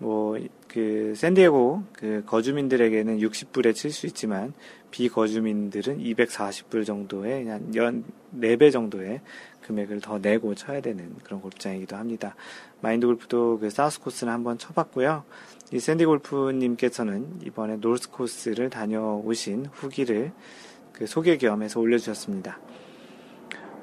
뭐 0.00 0.38
그 0.72 1.12
샌디에고 1.14 1.84
그 1.92 2.22
거주민들에게는 2.26 3.18
60불에 3.18 3.74
칠 3.74 3.92
수 3.92 4.06
있지만 4.06 4.54
비거주민들은 4.92 5.98
240불 5.98 6.86
정도의 6.86 7.48
연 7.74 8.04
4배 8.38 8.70
정도의 8.70 9.20
금액을 9.62 10.00
더 10.00 10.18
내고 10.18 10.54
쳐야 10.54 10.80
되는 10.80 11.16
그런 11.24 11.40
골프장이기도 11.40 11.96
합니다. 11.96 12.36
마인드 12.80 13.06
골프도 13.06 13.58
그 13.58 13.70
South 13.70 14.00
코스를 14.00 14.32
한번 14.32 14.58
쳐봤고요. 14.58 15.24
이 15.72 15.80
샌디 15.80 16.04
골프님께서는 16.04 17.40
이번에 17.44 17.76
노스 17.76 18.10
코스를 18.10 18.70
다녀오신 18.70 19.66
후기를 19.72 20.32
그 20.92 21.06
소개 21.06 21.36
겸 21.38 21.62
해서 21.62 21.80
올려주셨습니다. 21.80 22.60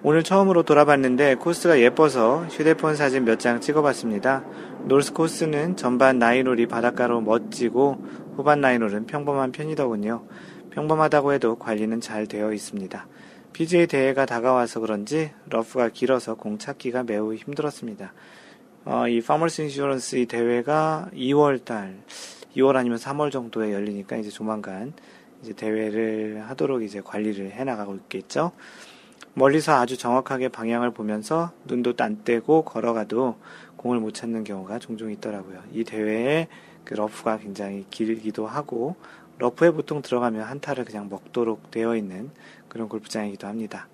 오늘 0.02 0.24
처음으로 0.24 0.64
돌아봤는데 0.64 1.36
코스가 1.36 1.82
예뻐서 1.82 2.46
휴대폰 2.46 2.96
사진 2.96 3.26
몇 3.26 3.38
장 3.40 3.60
찍어봤습니다. 3.60 4.46
노스 4.86 5.12
코스는 5.12 5.76
전반 5.76 6.20
nine 6.20 6.41
hole이 6.41 6.68
바닷가로 6.68 7.20
멋지고 7.22 7.98
후반 8.36 8.62
nine 8.62 8.79
hole은 8.79 9.08
평범한 9.08 9.52
편이더군요. 9.52 10.26
평범하다고 10.80 11.34
해도 11.34 11.56
관리는 11.58 12.00
잘 12.00 12.26
되어 12.26 12.54
있습니다. 12.54 13.06
PGA 13.52 13.86
대회가 13.88 14.26
다가와서 14.26 14.80
그런지 14.80 15.32
러프가 15.50 15.90
길어서 15.90 16.36
공 16.36 16.58
찾기가 16.58 17.04
매우 17.04 17.34
힘들었습니다. 17.34 18.14
어, 18.86 19.06
이 19.10 19.20
Farmers 19.20 19.64
Insurance 19.64 20.16
이 20.16 20.26
대회가 20.26 21.10
2월 21.14 21.66
달, 21.66 22.00
2월 22.56 22.78
아니면 22.78 22.98
3월 22.98 23.30
정도에 23.30 23.74
열리니까 23.74 24.16
이제 24.16 24.30
조만간 24.30 24.94
이제 25.44 25.52
대회를 25.52 26.46
하도록 26.48 26.82
이제 26.82 27.02
관리를 27.04 27.52
해 27.52 27.66
나가고 27.66 27.96
있겠죠. 27.96 28.54
멀리서 29.34 29.74
아주 29.74 29.98
정확하게 29.98 30.48
방향을 30.48 30.92
보면서 30.92 31.52
눈도 31.66 31.98
안 31.98 32.24
떼고 32.24 32.64
걸어가도 32.64 33.36
공을 33.76 34.00
못 34.00 34.14
찾는 34.14 34.46
경우가 34.46 34.80
종종 34.80 35.12
있더라고요. 35.12 35.62
이 35.74 35.84
대회에 35.84 36.48
그 36.86 36.94
러프가 36.94 37.38
굉장히 37.38 37.86
길기도 37.90 38.48
하고 38.48 38.96
러프에 39.40 39.72
보통 39.72 40.02
들어가면 40.02 40.44
한타를 40.44 40.86
그냥 40.86 41.10
먹도록 41.10 41.72
되어 41.72 41.96
있는 41.96 42.30
그런 42.68 42.88
골프장이기도 42.90 43.48
합니다. 43.48 43.88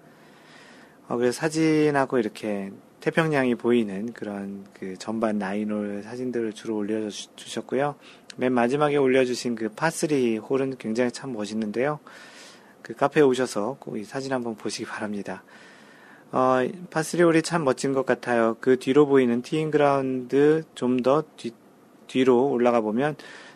어, 1.08 1.18
그래서 1.18 1.40
사진하고 1.40 2.18
이렇게 2.18 2.72
태평양이 3.00 3.54
보이는 3.56 4.12
그런 4.14 4.66
그 4.74 4.98
전반 4.98 5.38
나인홀 5.38 6.02
사진들을 6.04 6.54
주로 6.54 6.76
올려주셨고요. 6.78 7.96
맨 8.38 8.52
마지막에 8.54 8.98
올려주신 8.98 9.56
그 9.56 9.70
파스리 9.70 10.38
홀은 10.38 10.78
굉장히 10.78 11.12
참 11.12 11.32
멋있는데요. 11.34 12.00
그 12.82 12.94
카페에 12.96 13.24
오셔서 13.24 13.78
꼭 13.80 13.98
이 13.98 14.04
사진 14.04 14.34
한번 14.34 14.56
보시기 14.56 14.86
바랍니다. 14.86 15.44
어, 16.32 16.58
par 16.90 17.02
three 17.02 17.22
홀이 17.22 17.44
참 17.44 17.64
멋진 17.64 17.94
것 17.94 18.06
같아요. 18.06 18.58
그 18.60 18.78
뒤로 18.80 19.06
보이는 19.06 19.42
티잉 19.44 19.70
그라운드 19.72 20.64
좀 20.74 20.98
더 21.04 21.24
뒤로 22.08 22.50
올라가 22.50 22.82
보면 22.82 23.16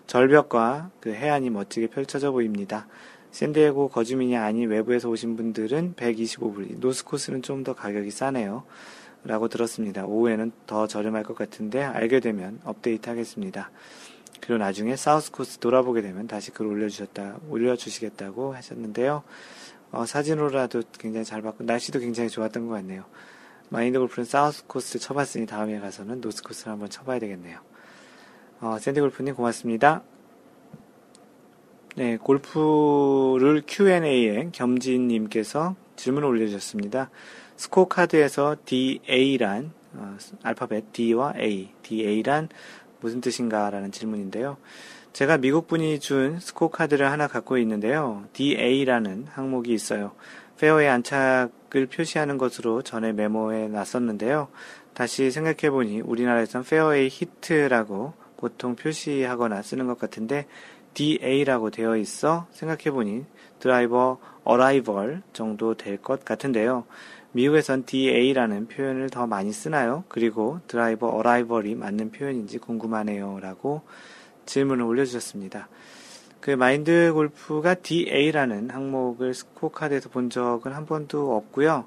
절벽과 0.10 0.90
그 1.00 1.14
해안이 1.14 1.52
멋지게 1.52 1.86
펼쳐져 1.88 2.32
보입니다. 2.32 2.88
샌디에고 3.30 3.90
거주민이 3.90 4.36
아닌 4.38 4.68
외부에서 4.68 5.08
오신 5.08 5.36
분들은 5.36 5.94
125불, 5.96 6.80
노스코스는 6.80 7.44
좀 7.44 7.64
더 7.64 7.76
가격이 7.76 8.10
싸네요. 8.10 8.64
라고 9.24 9.50
들었습니다. 9.50 10.06
오후에는 10.08 10.52
더 10.66 10.88
저렴할 10.88 11.22
것 11.22 11.36
같은데 11.36 11.84
알게 11.84 12.22
되면 12.22 12.60
업데이트 12.64 13.08
하겠습니다. 13.08 13.70
그리고 14.42 14.58
나중에 14.58 14.96
사우스 14.96 15.32
코스 15.32 15.60
돌아보게 15.60 16.02
되면 16.02 16.26
다시 16.26 16.50
글 16.50 16.66
올려주셨다, 16.66 17.42
올려주시겠다고 17.48 18.56
하셨는데요. 18.56 19.22
어, 19.92 20.06
사진으로라도 20.08 20.82
굉장히 20.98 21.24
잘 21.24 21.44
봤고, 21.44 21.66
날씨도 21.66 22.00
굉장히 22.00 22.30
좋았던 22.30 22.68
것 22.68 22.74
같네요. 22.74 23.04
마인드 23.70 24.00
골프는 24.00 24.26
사우스 24.26 24.66
코스 24.66 24.98
쳐봤으니 24.98 25.46
다음에 25.46 25.80
가서는 25.80 26.20
노스 26.20 26.42
코스를 26.42 26.72
한번 26.72 26.90
쳐봐야 26.90 27.20
되겠네요. 27.20 27.69
어, 28.62 28.78
샌디 28.78 29.00
골프님 29.00 29.36
고맙습니다. 29.36 30.04
네, 31.96 32.18
골프를 32.18 33.64
Q&A에 33.66 34.50
겸진님께서 34.52 35.76
질문을 35.96 36.28
올려주셨습니다. 36.28 37.10
스코어 37.56 37.88
카드에서 37.88 38.58
DA란 38.66 39.72
어, 39.94 40.18
알파벳 40.44 40.92
D와 40.92 41.36
A, 41.40 41.70
DA란 41.84 42.50
무슨 43.00 43.22
뜻인가라는 43.22 43.94
질문인데요. 43.94 44.58
제가 45.14 45.38
미국 45.38 45.68
분이 45.68 46.02
준 46.02 46.38
스코어 46.42 46.70
카드를 46.70 47.10
하나 47.10 47.28
갖고 47.28 47.58
있는데요. 47.60 48.26
DA라는 48.34 49.28
항목이 49.30 49.72
있어요. 49.72 50.12
페어웨이 50.58 50.90
안착을 50.90 51.88
표시하는 51.90 52.38
것으로 52.38 52.82
전에 52.82 53.14
메모에 53.14 53.70
놨었는데요. 53.70 54.50
다시 54.94 55.32
생각해보니 55.32 56.02
우리나라에선 56.02 56.66
페어웨이 56.66 57.08
히트라고 57.10 58.14
보통 58.40 58.76
표시하거나 58.76 59.62
쓰는 59.62 59.86
것 59.88 60.00
같은데 60.00 60.48
DA라고 60.94 61.70
되어 61.72 61.98
있어 61.98 62.48
생각해보니 62.52 63.26
driver 63.60 64.18
arrival 64.46 65.22
정도 65.34 65.76
될 65.76 65.98
것 65.98 66.24
같은데요. 66.24 66.86
미국에선 67.34 67.84
DA라는 67.86 68.68
표현을 68.70 69.10
더 69.10 69.28
많이 69.28 69.52
쓰나요? 69.52 70.04
그리고 70.08 70.60
driver 70.68 71.08
arrival이 71.10 71.76
맞는 71.76 72.12
표현인지 72.12 72.58
궁금하네요. 72.58 73.40
라고 73.42 73.82
질문을 74.46 74.84
올려주셨습니다. 74.86 75.68
그 76.40 76.52
마인드 76.52 77.12
골프가 77.14 77.76
DA라는 77.76 78.70
항목을 78.70 79.34
스코어 79.34 79.72
카드에서 79.72 80.10
본 80.10 80.30
적은 80.30 80.72
한 80.72 80.86
번도 80.86 81.36
없고요. 81.36 81.86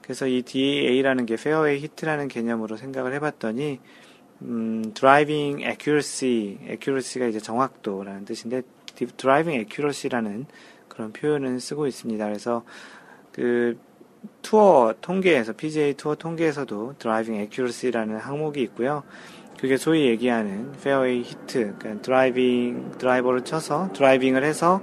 그래서 0.00 0.26
이 0.26 0.42
DA라는 0.42 1.26
게 1.26 1.36
페어웨이 1.36 1.80
히트라는 1.80 2.28
개념으로 2.28 2.76
생각을 2.76 3.12
해봤더니 3.14 3.80
음, 4.42 4.92
driving 4.94 5.60
accuracy, 5.60 6.58
accuracy가 6.68 7.26
이제 7.26 7.38
정확도라는 7.40 8.24
뜻인데 8.24 8.62
driving 9.16 9.54
accuracy라는 9.54 10.46
그런 10.88 11.12
표현을 11.12 11.60
쓰고 11.60 11.86
있습니다. 11.86 12.24
그래서 12.24 12.64
그 13.32 13.76
투어 14.42 14.94
통계에서 15.00 15.52
PGA 15.52 15.94
투어 15.94 16.14
통계에서도 16.14 16.94
driving 16.98 17.36
accuracy라는 17.36 18.16
항목이 18.16 18.62
있고요. 18.62 19.02
그게 19.58 19.76
소위 19.76 20.06
얘기하는 20.06 20.72
페어웨이 20.82 21.22
히트, 21.22 21.76
그러니까 21.78 22.02
드라이빙 22.02 22.92
드라이버를 22.98 23.42
쳐서 23.42 23.90
드라이빙을 23.92 24.44
해서 24.44 24.82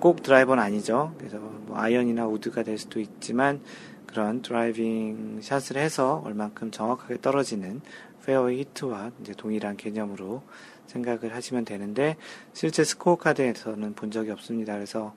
꼭 0.00 0.22
드라이버는 0.22 0.62
아니죠. 0.62 1.14
그래서 1.18 1.38
뭐 1.38 1.78
아이언이나 1.78 2.26
우드가 2.26 2.62
될 2.62 2.78
수도 2.78 3.00
있지만 3.00 3.60
그런 4.06 4.42
드라이빙 4.42 5.40
샷을 5.40 5.76
해서 5.76 6.22
얼만큼 6.24 6.70
정확하게 6.70 7.20
떨어지는 7.20 7.80
페어웨이 8.24 8.60
히트와 8.60 9.12
이제 9.20 9.32
동일한 9.34 9.76
개념으로 9.76 10.42
생각을 10.86 11.34
하시면 11.34 11.64
되는데 11.64 12.16
실제 12.52 12.84
스코어 12.84 13.16
카드에서는 13.16 13.94
본 13.94 14.10
적이 14.10 14.30
없습니다. 14.32 14.74
그래서 14.74 15.14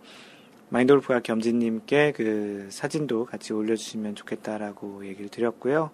마인드 0.69 0.94
골프가 0.94 1.21
겸진님께 1.21 2.13
그 2.13 2.67
사진도 2.69 3.25
같이 3.25 3.53
올려주시면 3.53 4.15
좋겠다라고 4.15 5.05
얘기를 5.05 5.29
드렸고요. 5.29 5.91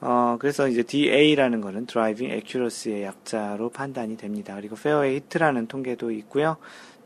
어, 0.00 0.36
그래서 0.40 0.68
이제 0.68 0.82
DA라는 0.82 1.60
거는 1.60 1.86
driving 1.86 2.30
accuracy의 2.30 3.04
약자로 3.04 3.70
판단이 3.70 4.16
됩니다. 4.16 4.54
그리고 4.56 4.74
페어웨이 4.76 5.16
히트라는 5.16 5.68
통계도 5.68 6.10
있고요. 6.10 6.56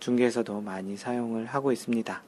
중계에서도 0.01 0.61
많이 0.63 0.97
사용을 0.97 1.47
하고 1.47 1.73
있습니다. 1.73 2.23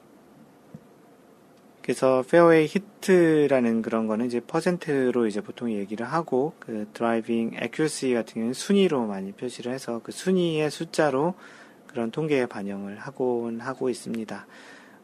그래서 1.89 2.23
페어웨이 2.29 2.67
히트라는 2.67 3.81
그런 3.81 4.05
거는 4.05 4.27
이제 4.27 4.39
퍼센트로 4.41 5.25
이제 5.25 5.41
보통 5.41 5.71
얘기를 5.71 6.05
하고 6.05 6.53
그 6.59 6.87
driving 6.93 7.53
accuracy 7.59 8.13
같은 8.13 8.35
경우는 8.35 8.53
순위로 8.53 9.07
많이 9.07 9.31
표시를 9.31 9.73
해서 9.73 9.99
그 10.03 10.11
순위의 10.11 10.69
숫자로 10.69 11.33
그런 11.87 12.11
통계에 12.11 12.45
반영을 12.45 12.99
하곤 12.99 13.59
하고 13.59 13.89
있습니다. 13.89 14.45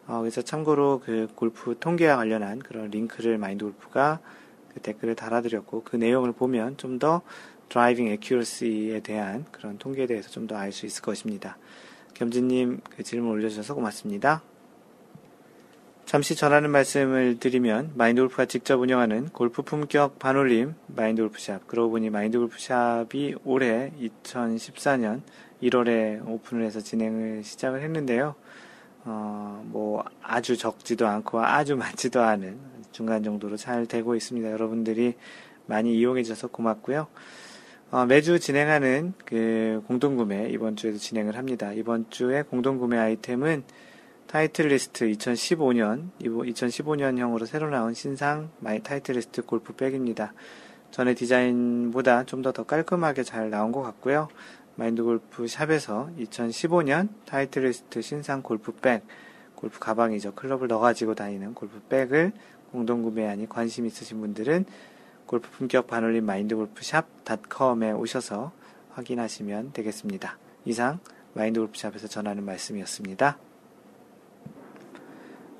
어, 0.05 0.19
그래서 0.19 0.43
참고로 0.43 1.01
그 1.03 1.27
골프 1.33 1.75
통계와 1.79 2.17
관련한 2.17 2.59
그런 2.59 2.91
링크를 2.91 3.39
마인드 3.39 3.65
골프가 3.65 4.19
그 4.71 4.79
댓글을 4.79 5.15
달아드렸고 5.15 5.85
그 5.85 5.95
내용을 5.95 6.33
보면 6.33 6.77
좀 6.77 6.99
더 6.99 7.23
driving 7.69 8.09
accuracy에 8.09 8.99
대한 8.99 9.45
그런 9.51 9.79
통계에 9.79 10.05
대해서 10.05 10.29
좀 10.29 10.45
더 10.45 10.55
알 10.55 10.71
수 10.71 10.85
있을 10.85 11.01
것입니다. 11.01 11.57
겸진님 12.13 12.81
그 12.95 13.01
질문 13.01 13.31
올려주셔서 13.31 13.73
고맙습니다. 13.73 14.43
잠시 16.05 16.35
전하는 16.35 16.69
말씀을 16.69 17.39
드리면 17.39 17.93
마인드 17.95 18.21
골프가 18.21 18.45
직접 18.45 18.79
운영하는 18.79 19.29
골프 19.29 19.63
품격 19.63 20.19
반올림 20.19 20.75
마인드 20.85 21.23
골프샵 21.23 21.65
그러고 21.65 21.89
보니 21.89 22.11
마인드 22.11 22.37
골프샵이 22.37 23.33
올해 23.43 23.91
2014년 24.23 25.21
1월에 25.63 26.23
오픈을 26.27 26.63
해서 26.63 26.79
진행을 26.79 27.43
시작을 27.43 27.81
했는데요. 27.81 28.35
어, 29.05 29.63
뭐 29.65 30.03
아주 30.21 30.57
적지도 30.57 31.07
않고 31.07 31.39
아주 31.43 31.75
많지도 31.75 32.21
않은 32.21 32.59
중간 32.91 33.23
정도로 33.23 33.57
잘 33.57 33.87
되고 33.87 34.15
있습니다. 34.15 34.51
여러분들이 34.51 35.15
많이 35.65 35.97
이용해 35.97 36.21
주셔서 36.21 36.49
고맙고요. 36.49 37.07
어, 37.89 38.05
매주 38.05 38.39
진행하는 38.39 39.13
그 39.25 39.81
공동구매 39.87 40.49
이번 40.51 40.75
주에도 40.75 40.99
진행을 40.99 41.35
합니다. 41.35 41.73
이번 41.73 42.11
주에 42.11 42.43
공동구매 42.43 42.95
아이템은 42.95 43.63
타이틀리스트 44.27 45.05
2015년 45.07 46.09
2015년형으로 46.21 47.45
새로 47.45 47.69
나온 47.69 47.93
신상 47.93 48.49
마이 48.59 48.81
타이틀리스트 48.81 49.43
골프백입니다. 49.43 50.33
전에 50.91 51.13
디자인보다 51.13 52.25
좀 52.25 52.41
더 52.41 52.51
더 52.51 52.63
깔끔하게 52.63 53.23
잘 53.23 53.49
나온 53.49 53.71
것 53.71 53.81
같고요. 53.81 54.27
마인드 54.75 55.03
골프 55.03 55.47
샵에서 55.47 56.09
2015년 56.19 57.09
타이틀리스트 57.25 58.01
신상 58.01 58.41
골프백, 58.41 59.03
골프 59.55 59.79
가방이죠. 59.79 60.33
클럽을 60.35 60.67
넣어가지고 60.67 61.15
다니는 61.15 61.53
골프백을 61.53 62.33
공동 62.71 63.03
구매하니 63.03 63.47
관심 63.47 63.85
있으신 63.85 64.19
분들은 64.19 64.65
골프 65.27 65.49
품격 65.51 65.87
반올림 65.87 66.25
마인드 66.25 66.55
골프 66.55 66.83
샵닷컴에 66.83 67.91
오셔서 67.91 68.51
확인하시면 68.91 69.71
되겠습니다. 69.73 70.37
이상 70.65 70.99
마인드 71.33 71.59
골프 71.59 71.77
샵에서 71.77 72.07
전하는 72.07 72.43
말씀이었습니다. 72.43 73.37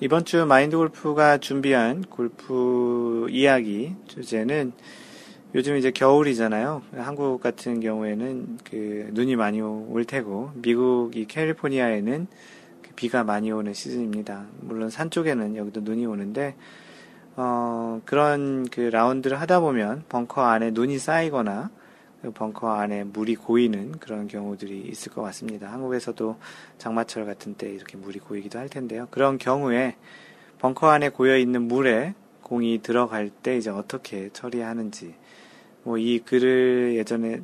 이번 0.02 0.26
주 0.26 0.46
마인드 0.46 0.76
골프가 0.76 1.38
준비한 1.38 2.02
골프 2.02 3.28
이야기 3.30 3.96
주제는 4.08 4.74
요즘 5.56 5.78
이제 5.78 5.90
겨울이잖아요. 5.90 6.82
한국 6.98 7.40
같은 7.40 7.80
경우에는 7.80 8.58
그 8.70 9.08
눈이 9.14 9.38
많이 9.38 9.62
올 9.62 10.04
테고 10.04 10.52
미국 10.56 11.16
이 11.16 11.26
캘리포니아에는 11.26 12.28
비가 12.98 13.24
많이 13.24 13.54
오는 13.54 13.74
시즌입니다. 13.74 14.48
물론 14.60 14.90
산 14.90 15.10
쪽에는 15.10 15.56
여기도 15.56 15.80
눈이 15.80 16.06
오는데 16.06 16.56
어, 17.38 18.02
그런 18.04 18.68
그 18.68 18.82
라운드를 18.82 19.40
하다 19.40 19.62
보면 19.62 20.04
벙커 20.10 20.42
안에 20.42 20.72
눈이 20.72 21.00
쌓이거나 21.00 21.70
그 21.70 21.85
벙커 22.32 22.70
안에 22.70 23.04
물이 23.04 23.36
고이는 23.36 24.00
그런 24.00 24.28
경우들이 24.28 24.82
있을 24.82 25.12
것 25.12 25.22
같습니다. 25.24 25.72
한국에서도 25.72 26.38
장마철 26.78 27.26
같은 27.26 27.56
때 27.56 27.70
이렇게 27.70 27.98
물이 27.98 28.20
고이기도 28.20 28.60
할 28.60 28.70
텐데요. 28.70 29.08
그런 29.12 29.38
경우에 29.38 29.96
벙커 30.60 30.88
안에 30.90 31.10
고여 31.10 31.38
있는 31.38 31.64
물에 31.64 32.16
공이 32.44 32.82
들어갈 32.82 33.30
때 33.30 33.58
이제 33.58 33.70
어떻게 33.70 34.30
처리하는지 34.32 35.16
뭐 35.84 35.98
이 35.98 36.20
글을 36.20 36.96
예전에 36.96 37.42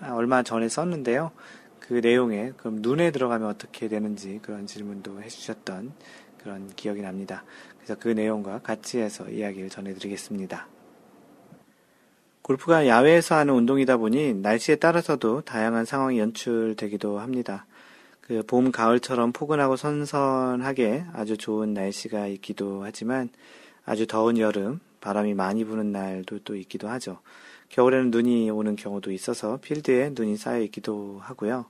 얼마 0.00 0.42
전에 0.42 0.68
썼는데요. 0.68 1.32
그 1.80 1.94
내용에 1.94 2.52
그럼 2.56 2.76
눈에 2.80 3.10
들어가면 3.10 3.48
어떻게 3.48 3.88
되는지 3.88 4.38
그런 4.42 4.66
질문도 4.66 5.20
해주셨던 5.22 5.92
그런 6.38 6.68
기억이 6.74 7.02
납니다. 7.02 7.44
그래서 7.76 7.96
그 7.98 8.08
내용과 8.08 8.60
같이 8.60 8.98
해서 8.98 9.28
이야기를 9.28 9.68
전해드리겠습니다. 9.68 10.68
골프가 12.42 12.88
야외에서 12.88 13.36
하는 13.36 13.54
운동이다 13.54 13.96
보니 13.98 14.34
날씨에 14.34 14.76
따라서도 14.76 15.42
다양한 15.42 15.84
상황이 15.84 16.18
연출되기도 16.18 17.20
합니다. 17.20 17.66
그 18.20 18.42
봄, 18.44 18.72
가을처럼 18.72 19.32
포근하고 19.32 19.76
선선하게 19.76 21.04
아주 21.12 21.36
좋은 21.36 21.72
날씨가 21.72 22.26
있기도 22.28 22.82
하지만 22.82 23.28
아주 23.84 24.06
더운 24.06 24.38
여름, 24.38 24.80
바람이 25.00 25.34
많이 25.34 25.64
부는 25.64 25.92
날도 25.92 26.40
또 26.40 26.56
있기도 26.56 26.88
하죠. 26.88 27.18
겨울에는 27.68 28.10
눈이 28.10 28.50
오는 28.50 28.74
경우도 28.76 29.12
있어서 29.12 29.58
필드에 29.62 30.10
눈이 30.14 30.36
쌓여 30.36 30.60
있기도 30.62 31.20
하고요. 31.22 31.66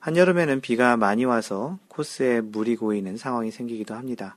한여름에는 0.00 0.60
비가 0.60 0.96
많이 0.96 1.24
와서 1.24 1.78
코스에 1.88 2.40
물이 2.40 2.76
고이는 2.76 3.16
상황이 3.16 3.50
생기기도 3.50 3.94
합니다. 3.94 4.36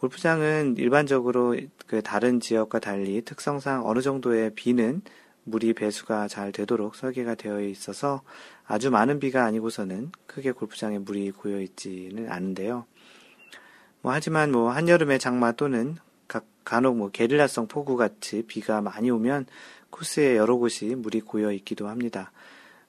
골프장은 0.00 0.76
일반적으로 0.78 1.54
그 1.86 2.00
다른 2.00 2.40
지역과 2.40 2.78
달리 2.78 3.20
특성상 3.22 3.86
어느 3.86 4.00
정도의 4.00 4.54
비는 4.54 5.02
물이 5.44 5.74
배수가 5.74 6.26
잘 6.26 6.52
되도록 6.52 6.94
설계가 6.94 7.34
되어 7.34 7.60
있어서 7.60 8.22
아주 8.66 8.90
많은 8.90 9.20
비가 9.20 9.44
아니고서는 9.44 10.10
크게 10.26 10.52
골프장에 10.52 10.98
물이 10.98 11.32
고여 11.32 11.60
있지는 11.60 12.32
않은데요. 12.32 12.86
뭐 14.00 14.12
하지만 14.12 14.50
뭐 14.50 14.70
한여름의 14.70 15.18
장마 15.18 15.52
또는 15.52 15.98
각 16.26 16.46
간혹 16.64 16.96
뭐 16.96 17.10
게릴라성 17.10 17.68
폭우 17.68 17.96
같이 17.96 18.42
비가 18.46 18.80
많이 18.80 19.10
오면 19.10 19.44
코스에 19.90 20.38
여러 20.38 20.56
곳이 20.56 20.94
물이 20.94 21.20
고여 21.20 21.52
있기도 21.52 21.88
합니다. 21.88 22.32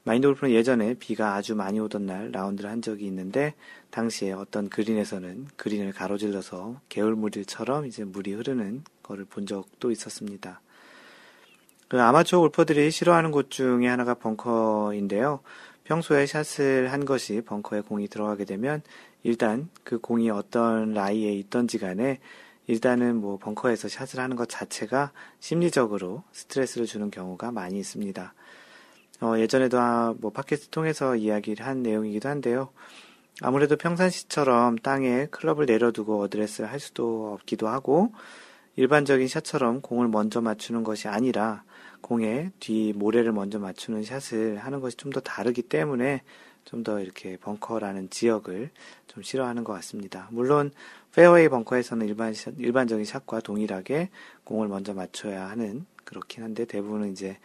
마인드 0.04 0.28
골프는 0.28 0.54
예전에 0.54 0.96
비가 0.96 1.36
아주 1.36 1.56
많이 1.56 1.80
오던 1.80 2.08
날 2.08 2.32
라운드를 2.32 2.70
한 2.70 2.82
적이 2.82 3.06
있는데 3.06 3.54
당시에 3.92 4.32
어떤 4.32 4.68
그린에서는 4.68 5.48
그린을 5.58 5.94
가로질러서 5.94 6.82
개울물처럼 6.90 7.86
이제 7.86 8.04
물이 8.04 8.34
흐르는 8.34 8.84
거를 9.04 9.26
본 9.26 9.46
적도 9.46 9.92
있었습니다. 9.92 10.62
그 11.88 12.02
아마추어 12.02 12.40
골퍼들이 12.40 12.90
싫어하는 12.90 13.32
곳 13.32 13.52
중에 13.52 13.88
하나가 13.88 14.16
벙커인데요. 14.16 15.42
평소에 15.84 16.26
샷을 16.26 16.92
한 16.92 17.06
것이 17.06 17.42
벙커에 17.42 17.82
공이 17.82 18.08
들어가게 18.08 18.46
되면 18.46 18.82
일단 19.24 19.70
그 19.84 20.00
공이 20.00 20.30
어떤 20.32 20.94
라이에 20.94 21.34
있던지 21.34 21.78
간에 21.78 22.20
일단은 22.66 23.18
뭐 23.18 23.38
벙커에서 23.38 23.88
샷을 23.90 24.20
하는 24.20 24.36
것 24.36 24.48
자체가 24.50 25.12
심리적으로 25.40 26.24
스트레스를 26.32 26.88
주는 26.88 27.12
경우가 27.12 27.52
많이 27.52 27.78
있습니다. 27.78 28.34
어, 29.22 29.38
예전에도 29.38 29.80
아, 29.80 30.16
뭐 30.20 30.32
팟캐스트 30.32 30.70
통해서 30.70 31.16
이야기를 31.16 31.66
한 31.66 31.84
내용이기도 31.84 32.28
한데요. 32.28 32.70
아무래도 33.42 33.76
평상시처럼 33.76 34.78
땅에 34.80 35.28
클럽을 35.28 35.66
내려두고 35.68 36.22
어드레스를 36.22 36.72
할 36.72 36.80
수도 36.80 37.34
없기도 37.34 37.68
하고 37.68 38.12
일반적인 38.76 39.28
샷처럼 39.28 39.82
공을 39.82 40.08
먼저 40.08 40.42
맞추는 40.42 40.84
것이 40.84 41.08
아니라 41.08 41.64
공의 42.02 42.52
뒤 42.60 42.94
모래를 42.96 43.32
먼저 43.32 43.60
맞추는 43.60 44.04
샷을 44.04 44.58
하는 44.58 44.80
것이 44.80 44.98
좀 44.98 45.12
더 45.12 45.20
다르기 45.20 45.62
때문에 45.64 46.22
좀 46.66 46.84
더 46.84 47.00
이렇게 47.00 47.38
벙커라는 47.38 48.10
지역을 48.10 48.70
좀 49.08 49.24
싫어하는 49.24 49.64
것 49.64 49.74
같습니다. 49.74 50.28
물론 50.32 50.72
페어웨이 51.14 51.50
벙커에서는 51.50 52.08
일반 52.08 52.34
샷, 52.34 52.54
일반적인 52.58 53.06
샷과 53.06 53.42
동일하게 53.42 54.10
공을 54.46 54.68
먼저 54.68 54.94
맞춰야 54.94 55.50
하는 55.50 55.86
그렇긴 56.06 56.44
한데 56.44 56.66
대부분은 56.66 57.12
이제 57.12 57.38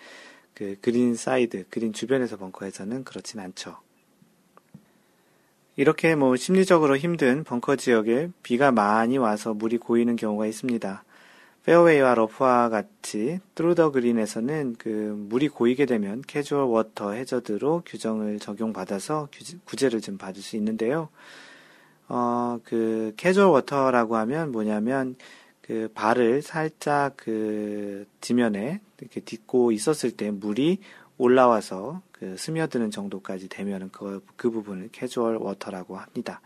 그 0.56 0.74
그린 0.80 1.14
사이드, 1.14 1.66
그린 1.68 1.92
주변에서 1.92 2.38
벙커에서는 2.38 3.04
그렇진 3.04 3.40
않죠. 3.40 3.76
이렇게 5.76 6.14
뭐 6.14 6.34
심리적으로 6.34 6.96
힘든 6.96 7.44
벙커 7.44 7.76
지역에 7.76 8.30
비가 8.42 8.72
많이 8.72 9.18
와서 9.18 9.52
물이 9.52 9.76
고이는 9.76 10.16
경우가 10.16 10.46
있습니다. 10.46 11.04
페어웨이와 11.64 12.14
러프와 12.14 12.70
같이 12.70 13.40
through 13.54 13.80
the 13.80 13.90
green에서는 13.90 14.76
그 14.78 14.88
물이 15.28 15.48
고이게 15.48 15.84
되면 15.84 16.22
캐주얼 16.26 16.64
워터 16.64 17.12
해저드로 17.12 17.82
규정을 17.84 18.38
적용받아서 18.38 19.28
구제를 19.66 20.00
좀 20.00 20.16
받을 20.16 20.40
수 20.40 20.56
있는데요. 20.56 21.10
어, 22.08 22.60
그 22.64 23.12
캐주얼 23.18 23.48
워터라고 23.48 24.16
하면 24.16 24.52
뭐냐면 24.52 25.16
그 25.66 25.90
발을 25.94 26.42
살짝 26.42 27.16
그 27.16 28.07
지면에 28.20 28.81
이렇게 29.00 29.20
딛고 29.20 29.72
있었을 29.72 30.12
때 30.12 30.31
물이 30.31 30.79
올라와서 31.18 32.02
그 32.12 32.37
스며드는 32.37 32.90
정도까지 32.90 33.48
되면은 33.48 33.90
그, 33.90 34.24
그 34.37 34.50
부분을 34.50 34.90
캐주얼 34.92 35.37
워터라고 35.37 35.96
합니다. 35.96 36.40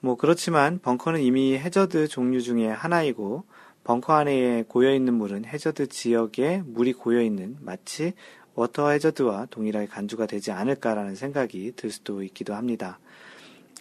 뭐 0.00 0.16
그렇지만 0.16 0.78
벙커는 0.80 1.20
이미 1.20 1.56
해저드 1.56 2.08
종류 2.08 2.42
중에 2.42 2.68
하나이고 2.68 3.44
벙커 3.84 4.14
안에 4.14 4.64
고여있는 4.68 5.14
물은 5.14 5.44
해저드 5.44 5.88
지역에 5.88 6.62
물이 6.66 6.94
고여있는 6.94 7.58
마치 7.60 8.14
워터 8.54 8.90
해저드와 8.90 9.46
동일하게 9.50 9.86
간주가 9.86 10.26
되지 10.26 10.50
않을까라는 10.50 11.14
생각이 11.14 11.72
들 11.76 11.90
수도 11.90 12.22
있기도 12.22 12.54
합니다. 12.54 12.98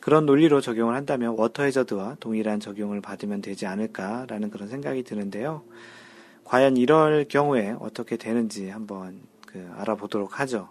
그런 0.03 0.25
논리로 0.25 0.59
적용을 0.59 0.95
한다면 0.95 1.35
워터 1.37 1.63
해저드와 1.63 2.17
동일한 2.19 2.59
적용을 2.59 2.99
받으면 2.99 3.41
되지 3.41 3.67
않을까라는 3.67 4.49
그런 4.49 4.67
생각이 4.67 5.03
드는데요. 5.03 5.63
과연 6.43 6.75
이럴 6.75 7.23
경우에 7.29 7.73
어떻게 7.79 8.17
되는지 8.17 8.67
한번 8.67 9.21
그 9.47 9.65
알아보도록 9.77 10.41
하죠. 10.41 10.67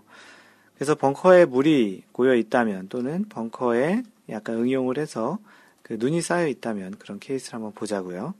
그래서 0.75 0.95
벙커에 0.97 1.47
물이 1.47 2.03
고여 2.13 2.35
있다면 2.35 2.91
또는 2.91 3.25
벙커에 3.31 4.03
약간 4.29 4.57
응용을 4.57 4.99
해서 4.99 5.39
그 5.81 5.95
눈이 5.99 6.21
쌓여 6.21 6.47
있다면 6.47 6.97
그런 6.99 7.19
케이스를 7.19 7.55
한번 7.55 7.73
보자고요. 7.73 8.35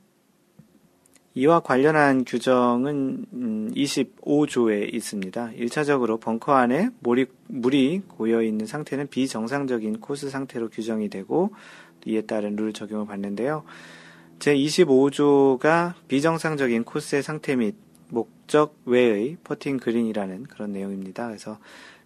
이와 1.35 1.61
관련한 1.61 2.25
규정은 2.25 3.25
25조에 3.73 4.83
음, 4.83 4.89
있습니다. 4.93 5.51
1차적으로 5.57 6.19
벙커 6.19 6.53
안에 6.53 6.89
물이, 6.99 7.25
물이 7.47 8.03
고여 8.07 8.43
있는 8.43 8.67
상태는 8.67 9.07
비정상적인 9.07 9.99
코스 9.99 10.29
상태로 10.29 10.69
규정이 10.69 11.09
되고 11.09 11.51
이에 12.05 12.21
따른 12.21 12.55
룰 12.55 12.71
적용을 12.71 13.07
받는데요. 13.07 13.63
제25조가 14.39 15.93
비정상적인 16.07 16.83
코스의 16.83 17.23
상태 17.23 17.55
및 17.55 17.75
목적 18.09 18.75
외의 18.85 19.37
퍼팅 19.43 19.77
그린이라는 19.77 20.43
그런 20.43 20.71
내용입니다. 20.71 21.27
그래서 21.27 21.57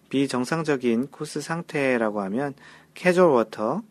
비정상적인 0.08 1.08
코스 1.08 1.40
상태라고 1.42 2.22
하면 2.22 2.54
캐주얼 2.94 3.30
워터, 3.30 3.74
어, 3.74 3.82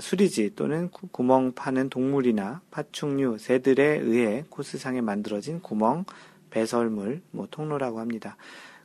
수리지 0.00 0.54
또는 0.56 0.90
구멍 1.12 1.52
파는 1.52 1.90
동물이나 1.90 2.62
파충류, 2.70 3.38
새들에 3.38 3.98
의해 3.98 4.44
코스상에 4.48 5.00
만들어진 5.00 5.60
구멍, 5.60 6.04
배설물, 6.50 7.22
뭐 7.30 7.46
통로라고 7.50 8.00
합니다. 8.00 8.36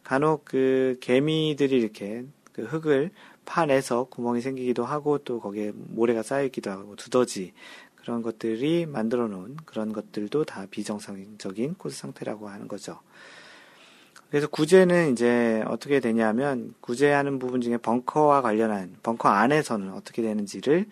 간혹 0.04 0.46
그 0.46 0.98
개미들이 1.00 1.78
이렇게 1.78 2.26
그 2.52 2.64
흙을 2.64 3.12
파내서 3.46 4.06
구멍이 4.06 4.42
생기기도 4.42 4.86
하고 4.86 5.18
또 5.20 5.40
거기에 5.40 5.72
모래가 5.76 6.24
쌓여있기도 6.24 6.70
하고 6.70 6.96
두더지 6.96 7.54
그런 7.96 8.22
것들이 8.22 8.86
만들어 8.86 9.28
놓은 9.28 9.58
그런 9.66 9.94
것들도 9.94 10.44
다 10.46 10.66
비정상적인 10.70 11.76
코스 11.76 12.00
상태라고 12.00 12.50
하는 12.50 12.68
거죠. 12.68 13.00
그래서 14.32 14.48
구제는 14.48 15.12
이제 15.12 15.62
어떻게 15.68 16.00
되냐면 16.00 16.74
구제하는 16.80 17.38
부분 17.38 17.60
중에 17.60 17.76
벙커와 17.76 18.42
관련한 18.42 18.96
벙커 19.04 19.28
안에서는 19.28 19.92
어떻게 19.92 20.22
되는지를 20.22 20.86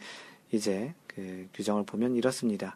이제 0.51 0.93
그 1.07 1.47
규정을 1.53 1.85
보면 1.85 2.17
이렇습니다. 2.17 2.75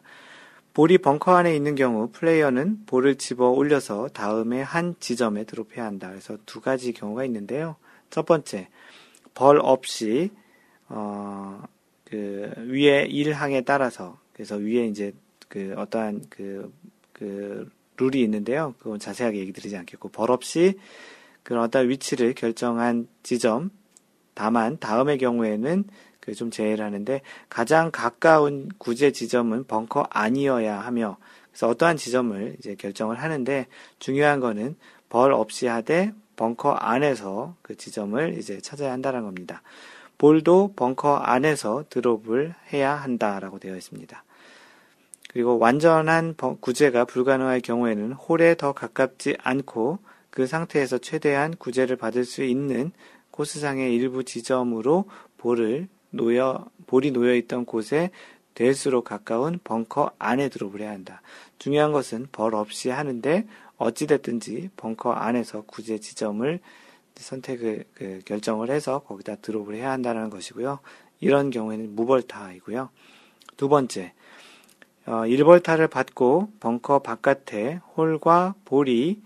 볼이 0.72 0.96
벙커 0.96 1.36
안에 1.36 1.54
있는 1.54 1.74
경우 1.74 2.08
플레이어는 2.10 2.86
볼을 2.86 3.16
집어 3.16 3.50
올려서 3.50 4.08
다음에 4.08 4.62
한 4.62 4.94
지점에 5.00 5.44
드롭해야 5.44 5.84
한다. 5.84 6.08
그래서 6.08 6.38
두 6.46 6.62
가지 6.62 6.92
경우가 6.94 7.26
있는데요. 7.26 7.76
첫 8.08 8.24
번째, 8.24 8.68
벌 9.34 9.60
없이 9.60 10.30
어, 10.88 11.62
그 12.04 12.50
위에 12.56 13.04
일항에 13.04 13.60
따라서 13.60 14.18
그래서 14.32 14.56
위에 14.56 14.86
이제 14.86 15.12
그 15.48 15.74
어떠한 15.76 16.24
그, 16.30 16.72
그 17.12 17.70
룰이 17.96 18.20
있는데요. 18.22 18.74
그건 18.78 18.98
자세하게 18.98 19.38
얘기 19.38 19.52
드리지 19.52 19.76
않겠고, 19.76 20.08
벌 20.10 20.30
없이 20.30 20.78
그런 21.42 21.62
어떤 21.62 21.88
위치를 21.88 22.34
결정한 22.34 23.08
지점, 23.22 23.70
다만 24.34 24.78
다음의 24.78 25.18
경우에는 25.18 25.84
그 26.24 26.34
좀 26.34 26.50
제외를 26.50 26.84
하는데 26.84 27.20
가장 27.50 27.90
가까운 27.90 28.70
구제 28.78 29.12
지점은 29.12 29.64
벙커 29.64 30.06
아니어야 30.08 30.80
하며 30.80 31.18
그래서 31.50 31.68
어떠한 31.68 31.98
지점을 31.98 32.56
이제 32.58 32.74
결정을 32.74 33.20
하는데 33.20 33.66
중요한 33.98 34.40
거는 34.40 34.76
벌 35.10 35.32
없이 35.32 35.66
하되 35.66 36.12
벙커 36.36 36.72
안에서 36.72 37.54
그 37.62 37.76
지점을 37.76 38.38
이제 38.38 38.60
찾아야 38.60 38.92
한다는 38.92 39.22
겁니다. 39.22 39.62
볼도 40.16 40.72
벙커 40.74 41.16
안에서 41.16 41.84
드롭을 41.90 42.54
해야 42.72 42.94
한다라고 42.94 43.58
되어 43.58 43.76
있습니다. 43.76 44.24
그리고 45.34 45.58
완전한 45.58 46.36
구제가 46.36 47.06
불가능할 47.06 47.60
경우에는 47.60 48.12
홀에 48.12 48.54
더 48.54 48.72
가깝지 48.72 49.36
않고 49.42 49.98
그 50.30 50.46
상태에서 50.46 50.98
최대한 50.98 51.56
구제를 51.56 51.96
받을 51.96 52.24
수 52.24 52.44
있는 52.44 52.92
코스상의 53.32 53.92
일부 53.92 54.22
지점으로 54.22 55.06
볼을 55.36 55.88
놓여 56.10 56.64
볼이 56.86 57.10
놓여 57.10 57.34
있던 57.34 57.64
곳에 57.64 58.10
될수록 58.54 59.06
가까운 59.06 59.58
벙커 59.64 60.12
안에 60.20 60.50
해야 60.82 60.92
한다. 60.92 61.20
중요한 61.58 61.90
것은 61.90 62.28
벌 62.30 62.54
없이 62.54 62.90
하는데 62.90 63.44
어찌됐든지 63.76 64.70
벙커 64.76 65.10
안에서 65.14 65.62
구제 65.62 65.98
지점을 65.98 66.60
선택을 67.16 67.84
그 67.94 68.20
결정을 68.24 68.70
해서 68.70 69.00
거기다 69.00 69.34
드롭을 69.36 69.74
해야 69.74 69.90
한다는 69.90 70.30
것이고요. 70.30 70.78
이런 71.18 71.50
경우에는 71.50 71.96
무벌타이고요. 71.96 72.90
두 73.56 73.68
번째, 73.68 74.12
어, 75.06 75.24
1벌타를 75.26 75.90
받고 75.90 76.52
벙커 76.60 77.00
바깥에 77.00 77.80
홀과 77.96 78.54
볼이 78.64 79.20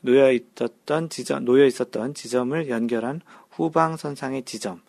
놓여 0.00 0.32
있었던 0.32 1.10
지점, 1.10 1.44
놓여 1.44 1.66
있었던 1.66 2.14
지점을 2.14 2.68
연결한 2.70 3.20
후방 3.50 3.96
선상의 3.96 4.44
지점. 4.44 4.80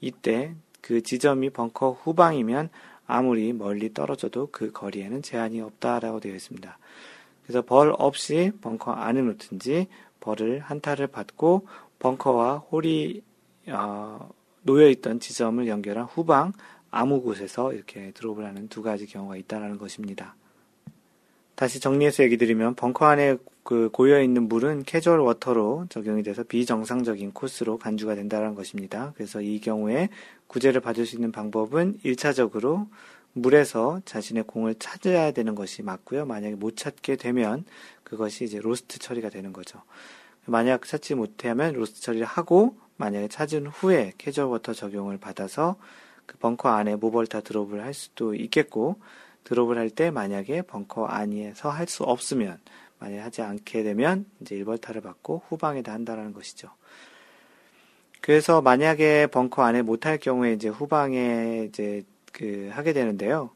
이때 0.00 0.54
그 0.80 1.02
지점이 1.02 1.50
벙커 1.50 1.92
후방이면 2.02 2.68
아무리 3.06 3.52
멀리 3.52 3.94
떨어져도 3.94 4.48
그 4.50 4.72
거리에는 4.72 5.22
제한이 5.22 5.60
없다라고 5.60 6.20
되어 6.20 6.34
있습니다. 6.34 6.78
그래서 7.44 7.62
벌 7.62 7.94
없이 7.96 8.52
벙커 8.60 8.92
안에 8.92 9.22
놓든지 9.22 9.86
벌을 10.20 10.58
한 10.60 10.80
타를 10.80 11.06
받고 11.06 11.66
벙커와 12.00 12.58
홀이 12.58 13.22
어, 13.68 14.28
놓여 14.62 14.88
있던 14.88 15.20
지점을 15.20 15.66
연결한 15.68 16.04
후방 16.04 16.52
아무 16.90 17.22
곳에서 17.22 17.72
이렇게 17.72 18.12
드롭을 18.12 18.44
하는 18.44 18.68
두 18.68 18.82
가지 18.82 19.06
경우가 19.06 19.36
있다는 19.36 19.78
것입니다. 19.78 20.34
다시 21.54 21.80
정리해서 21.80 22.22
얘기 22.22 22.36
드리면 22.36 22.74
벙커 22.74 23.06
안에 23.06 23.36
그 23.62 23.88
고여 23.92 24.22
있는 24.22 24.48
물은 24.48 24.84
캐주얼 24.84 25.20
워터로 25.20 25.86
적용이 25.88 26.22
돼서 26.22 26.44
비정상적인 26.44 27.32
코스로 27.32 27.78
간주가 27.78 28.14
된다는 28.14 28.54
것입니다. 28.54 29.12
그래서 29.16 29.40
이 29.40 29.58
경우에 29.58 30.08
구제를 30.46 30.80
받을 30.80 31.06
수 31.06 31.16
있는 31.16 31.32
방법은 31.32 31.98
1차적으로 32.04 32.88
물에서 33.32 34.00
자신의 34.04 34.44
공을 34.44 34.76
찾아야 34.78 35.32
되는 35.32 35.54
것이 35.54 35.82
맞고요. 35.82 36.26
만약에 36.26 36.54
못 36.54 36.76
찾게 36.76 37.16
되면 37.16 37.64
그것이 38.04 38.44
이제 38.44 38.60
lost 38.60 38.98
처리가 38.98 39.30
되는 39.30 39.52
거죠. 39.52 39.82
만약 40.44 40.86
찾지 40.86 41.16
못하면 41.16 41.74
lost 41.74 42.02
처리를 42.02 42.26
하고 42.26 42.76
만약에 42.98 43.28
찾은 43.28 43.66
후에 43.66 44.12
캐주얼 44.16 44.48
워터 44.48 44.74
적용을 44.74 45.18
받아서 45.18 45.76
그 46.26 46.36
벙커 46.38 46.68
안에 46.68 46.96
무벌타 46.96 47.40
드롭을 47.40 47.82
할 47.82 47.94
수도 47.94 48.34
있겠고 48.34 48.96
드롭을 49.44 49.78
할 49.78 49.90
때 49.90 50.10
만약에 50.10 50.62
벙커 50.62 51.06
안에서 51.06 51.70
할 51.70 51.86
수 51.86 52.02
없으면 52.04 52.58
만약에 52.98 53.20
하지 53.20 53.42
않게 53.42 53.82
되면 53.82 54.26
이제 54.40 54.56
1벌타를 54.56 55.02
받고 55.02 55.42
후방에다 55.48 55.92
한다라는 55.92 56.32
것이죠. 56.32 56.68
그래서 58.20 58.60
만약에 58.60 59.28
벙커 59.28 59.62
안에 59.62 59.82
못할 59.82 60.18
경우에 60.18 60.52
이제 60.52 60.68
후방에 60.68 61.66
이제 61.68 62.02
그 62.32 62.70
하게 62.72 62.92
되는데요. 62.92 63.50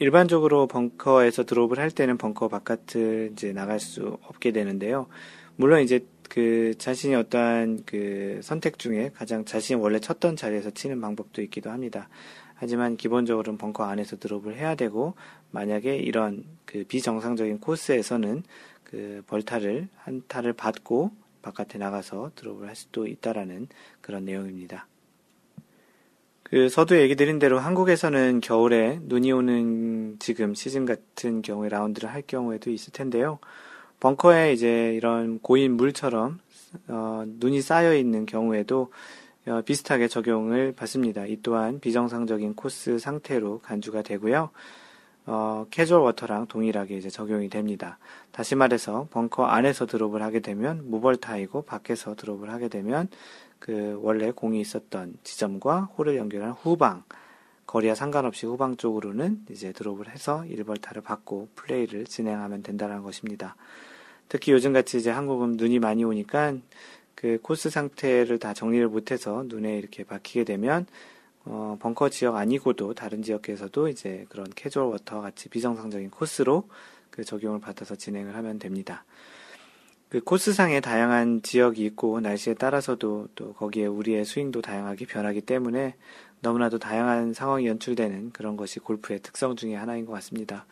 일반적으로 0.00 0.66
벙커에서 0.66 1.44
드롭을 1.44 1.78
할 1.78 1.90
때는 1.90 2.18
벙커 2.18 2.48
바깥을 2.48 3.30
이제 3.32 3.52
나갈 3.52 3.80
수 3.80 4.18
없게 4.22 4.52
되는데요. 4.52 5.08
물론 5.56 5.82
이제 5.82 6.06
그 6.28 6.74
자신이 6.78 7.14
어떠한 7.14 7.84
그 7.86 8.40
선택 8.42 8.78
중에 8.78 9.10
가장 9.14 9.44
자신이 9.44 9.80
원래 9.80 9.98
쳤던 9.98 10.36
자리에서 10.36 10.70
치는 10.70 11.00
방법도 11.00 11.42
있기도 11.42 11.70
합니다. 11.70 12.08
하지만 12.54 12.96
기본적으로는 12.96 13.56
벙커 13.56 13.84
안에서 13.84 14.16
드롭을 14.16 14.56
해야 14.56 14.74
되고 14.74 15.14
만약에 15.50 15.96
이런 15.96 16.44
그 16.64 16.84
비정상적인 16.84 17.60
코스에서는 17.60 18.42
그 18.84 19.22
벌타를 19.26 19.88
한 19.96 20.22
타를 20.28 20.52
받고 20.52 21.12
바깥에 21.42 21.78
나가서 21.78 22.32
드롭을 22.34 22.68
할 22.68 22.74
수도 22.74 23.06
있다라는 23.06 23.68
그런 24.00 24.24
내용입니다. 24.24 24.86
그 26.42 26.68
서두에 26.68 27.02
얘기 27.02 27.14
드린 27.14 27.38
대로 27.38 27.58
한국에서는 27.58 28.40
겨울에 28.40 28.98
눈이 29.02 29.30
오는 29.32 30.16
지금 30.18 30.54
시즌 30.54 30.86
같은 30.86 31.42
경우에 31.42 31.68
라운드를 31.68 32.10
할 32.10 32.22
경우에도 32.22 32.70
있을 32.70 32.92
텐데요. 32.92 33.38
벙커에 34.00 34.52
이제 34.52 34.94
이런 34.94 35.40
고인 35.40 35.76
물처럼 35.76 36.38
어, 36.88 37.24
눈이 37.26 37.60
쌓여 37.62 37.94
있는 37.94 38.26
경우에도 38.26 38.92
어, 39.46 39.62
비슷하게 39.62 40.08
적용을 40.08 40.72
받습니다. 40.72 41.26
이 41.26 41.38
또한 41.42 41.80
비정상적인 41.80 42.54
코스 42.54 42.98
상태로 42.98 43.60
간주가 43.60 44.02
되고요. 44.02 44.50
어, 45.26 45.66
캐주얼 45.70 46.00
워터랑 46.02 46.46
동일하게 46.46 46.96
이제 46.96 47.10
적용이 47.10 47.48
됩니다. 47.48 47.98
다시 48.30 48.54
말해서 48.54 49.08
벙커 49.10 49.44
안에서 49.44 49.86
드롭을 49.86 50.22
하게 50.22 50.40
되면 50.40 50.88
무벌타이고 50.90 51.62
밖에서 51.62 52.14
드롭을 52.14 52.50
하게 52.50 52.68
되면 52.68 53.08
그 53.58 53.98
원래 54.02 54.30
공이 54.30 54.60
있었던 54.60 55.14
지점과 55.24 55.90
홀을 55.96 56.16
연결한 56.16 56.52
후방 56.52 57.02
거리와 57.66 57.94
상관없이 57.94 58.46
후방 58.46 58.76
쪽으로는 58.76 59.44
이제 59.50 59.72
드롭을 59.72 60.08
해서 60.08 60.44
1벌타를 60.48 61.04
받고 61.04 61.48
플레이를 61.54 62.06
진행하면 62.06 62.62
된다는 62.62 63.02
것입니다. 63.02 63.56
특히 64.28 64.52
요즘같이 64.52 64.98
이제 64.98 65.10
한국은 65.10 65.56
눈이 65.56 65.78
많이 65.78 66.04
오니까 66.04 66.54
그 67.14 67.38
코스 67.42 67.70
상태를 67.70 68.38
다 68.38 68.54
정리를 68.54 68.86
못해서 68.88 69.44
눈에 69.46 69.76
이렇게 69.78 70.04
박히게 70.04 70.44
되면 70.44 70.86
어, 71.44 71.76
벙커 71.80 72.10
지역 72.10 72.36
아니고도 72.36 72.94
다른 72.94 73.22
지역에서도 73.22 73.88
이제 73.88 74.26
그런 74.28 74.46
캐주얼 74.54 74.86
워터 74.88 75.22
같이 75.22 75.48
비정상적인 75.48 76.10
코스로 76.10 76.68
그 77.10 77.24
적용을 77.24 77.58
받아서 77.60 77.96
진행을 77.96 78.36
하면 78.36 78.58
됩니다. 78.58 79.04
그 80.10 80.20
코스상에 80.20 80.80
다양한 80.80 81.42
지역이 81.42 81.84
있고 81.86 82.20
날씨에 82.20 82.54
따라서도 82.54 83.28
또 83.34 83.52
거기에 83.54 83.86
우리의 83.86 84.24
스윙도 84.24 84.62
다양하게 84.62 85.06
변하기 85.06 85.42
때문에 85.42 85.96
너무나도 86.40 86.78
다양한 86.78 87.34
상황이 87.34 87.66
연출되는 87.66 88.30
그런 88.30 88.56
것이 88.56 88.78
골프의 88.78 89.20
특성 89.20 89.56
중의 89.56 89.76
하나인 89.76 90.06
것 90.06 90.12
같습니다. 90.12 90.66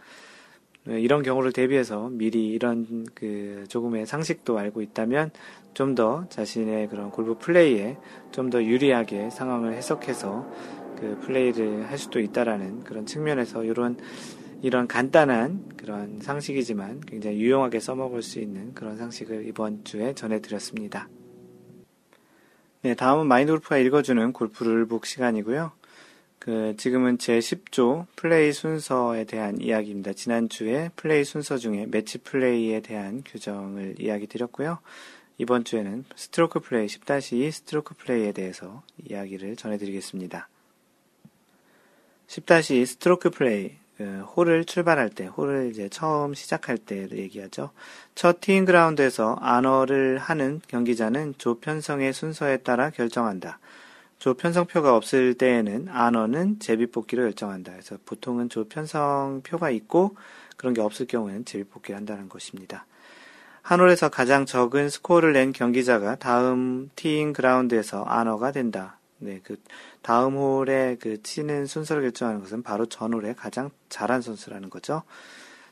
네, 0.86 1.00
이런 1.00 1.22
경우를 1.22 1.52
대비해서 1.52 2.08
미리 2.10 2.48
이런 2.48 3.06
그 3.14 3.64
조금의 3.68 4.06
상식도 4.06 4.58
알고 4.58 4.82
있다면 4.82 5.30
좀 5.74 5.94
더 5.94 6.26
자신의 6.28 6.88
그런 6.88 7.10
골프 7.10 7.36
플레이에 7.38 7.96
좀 8.32 8.50
더 8.50 8.62
유리하게 8.62 9.30
상황을 9.30 9.74
해석해서 9.74 10.50
그 10.98 11.18
플레이를 11.22 11.90
할 11.90 11.98
수도 11.98 12.20
있다라는 12.20 12.84
그런 12.84 13.04
측면에서 13.04 13.64
이런 13.64 13.96
이런 14.62 14.88
간단한 14.88 15.76
그런 15.76 16.20
상식이지만 16.20 17.00
굉장히 17.00 17.38
유용하게 17.38 17.78
써먹을 17.80 18.22
수 18.22 18.40
있는 18.40 18.72
그런 18.74 18.96
상식을 18.96 19.46
이번 19.46 19.84
주에 19.84 20.14
전해드렸습니다. 20.14 21.08
네, 22.82 22.94
다음은 22.94 23.26
마인드 23.26 23.52
골프가 23.52 23.76
읽어주는 23.78 24.32
골프 24.32 24.64
룰북 24.64 25.04
시간이고요. 25.04 25.72
그 26.46 26.76
지금은 26.78 27.18
제 27.18 27.40
10조 27.40 28.06
플레이 28.14 28.52
순서에 28.52 29.24
대한 29.24 29.60
이야기입니다. 29.60 30.12
지난주에 30.12 30.90
플레이 30.94 31.24
순서 31.24 31.58
중에 31.58 31.86
매치 31.88 32.18
플레이에 32.18 32.82
대한 32.82 33.24
규정을 33.26 33.96
이야기 33.98 34.28
드렸고요. 34.28 34.78
이번 35.38 35.64
주에는 35.64 36.04
스트로크 36.14 36.60
플레이 36.60 36.86
10-2 36.86 37.50
스트로크 37.50 37.96
플레이에 37.96 38.30
대해서 38.30 38.84
이야기를 39.04 39.56
전해드리겠습니다. 39.56 40.48
10-2 42.28 42.86
스트로크 42.86 43.30
플레이 43.30 43.72
그 43.96 44.20
홀을 44.36 44.66
출발할 44.66 45.10
때, 45.10 45.26
홀을 45.26 45.70
이제 45.72 45.88
처음 45.88 46.34
시작할 46.34 46.78
때를 46.78 47.18
얘기하죠. 47.18 47.70
첫 48.14 48.40
티잉 48.40 48.66
그라운드에서 48.66 49.36
honor를 49.40 50.18
하는 50.18 50.60
경기자는 50.68 51.34
조 51.38 51.58
편성의 51.58 52.12
순서에 52.12 52.58
따라 52.58 52.90
결정한다. 52.90 53.58
조 54.18 54.34
편성표가 54.34 54.94
없을 54.96 55.34
때에는 55.34 55.88
안어는 55.88 56.58
제비뽑기로 56.58 57.22
결정한다. 57.24 57.72
그래서 57.72 57.98
보통은 58.04 58.48
조 58.48 58.64
편성표가 58.64 59.70
있고 59.70 60.16
그런 60.56 60.74
게 60.74 60.80
없을 60.80 61.06
경우에는 61.06 61.44
제비뽑기를 61.44 61.96
한다는 61.96 62.28
것입니다. 62.28 62.86
한 63.62 63.80
홀에서 63.80 64.08
가장 64.08 64.46
적은 64.46 64.88
스코어를 64.88 65.32
낸 65.32 65.52
경기자가 65.52 66.16
다음 66.16 66.88
티잉 66.94 67.32
그라운드에서 67.32 68.04
honor가 68.04 68.52
된다. 68.52 68.98
네, 69.18 69.40
그 69.42 69.56
다음 70.02 70.36
홀에 70.36 70.96
그 71.00 71.22
치는 71.22 71.66
순서를 71.66 72.02
결정하는 72.02 72.40
것은 72.40 72.62
바로 72.62 72.86
전 72.86 73.12
홀에 73.12 73.34
가장 73.34 73.70
잘한 73.88 74.22
선수라는 74.22 74.70
거죠. 74.70 75.02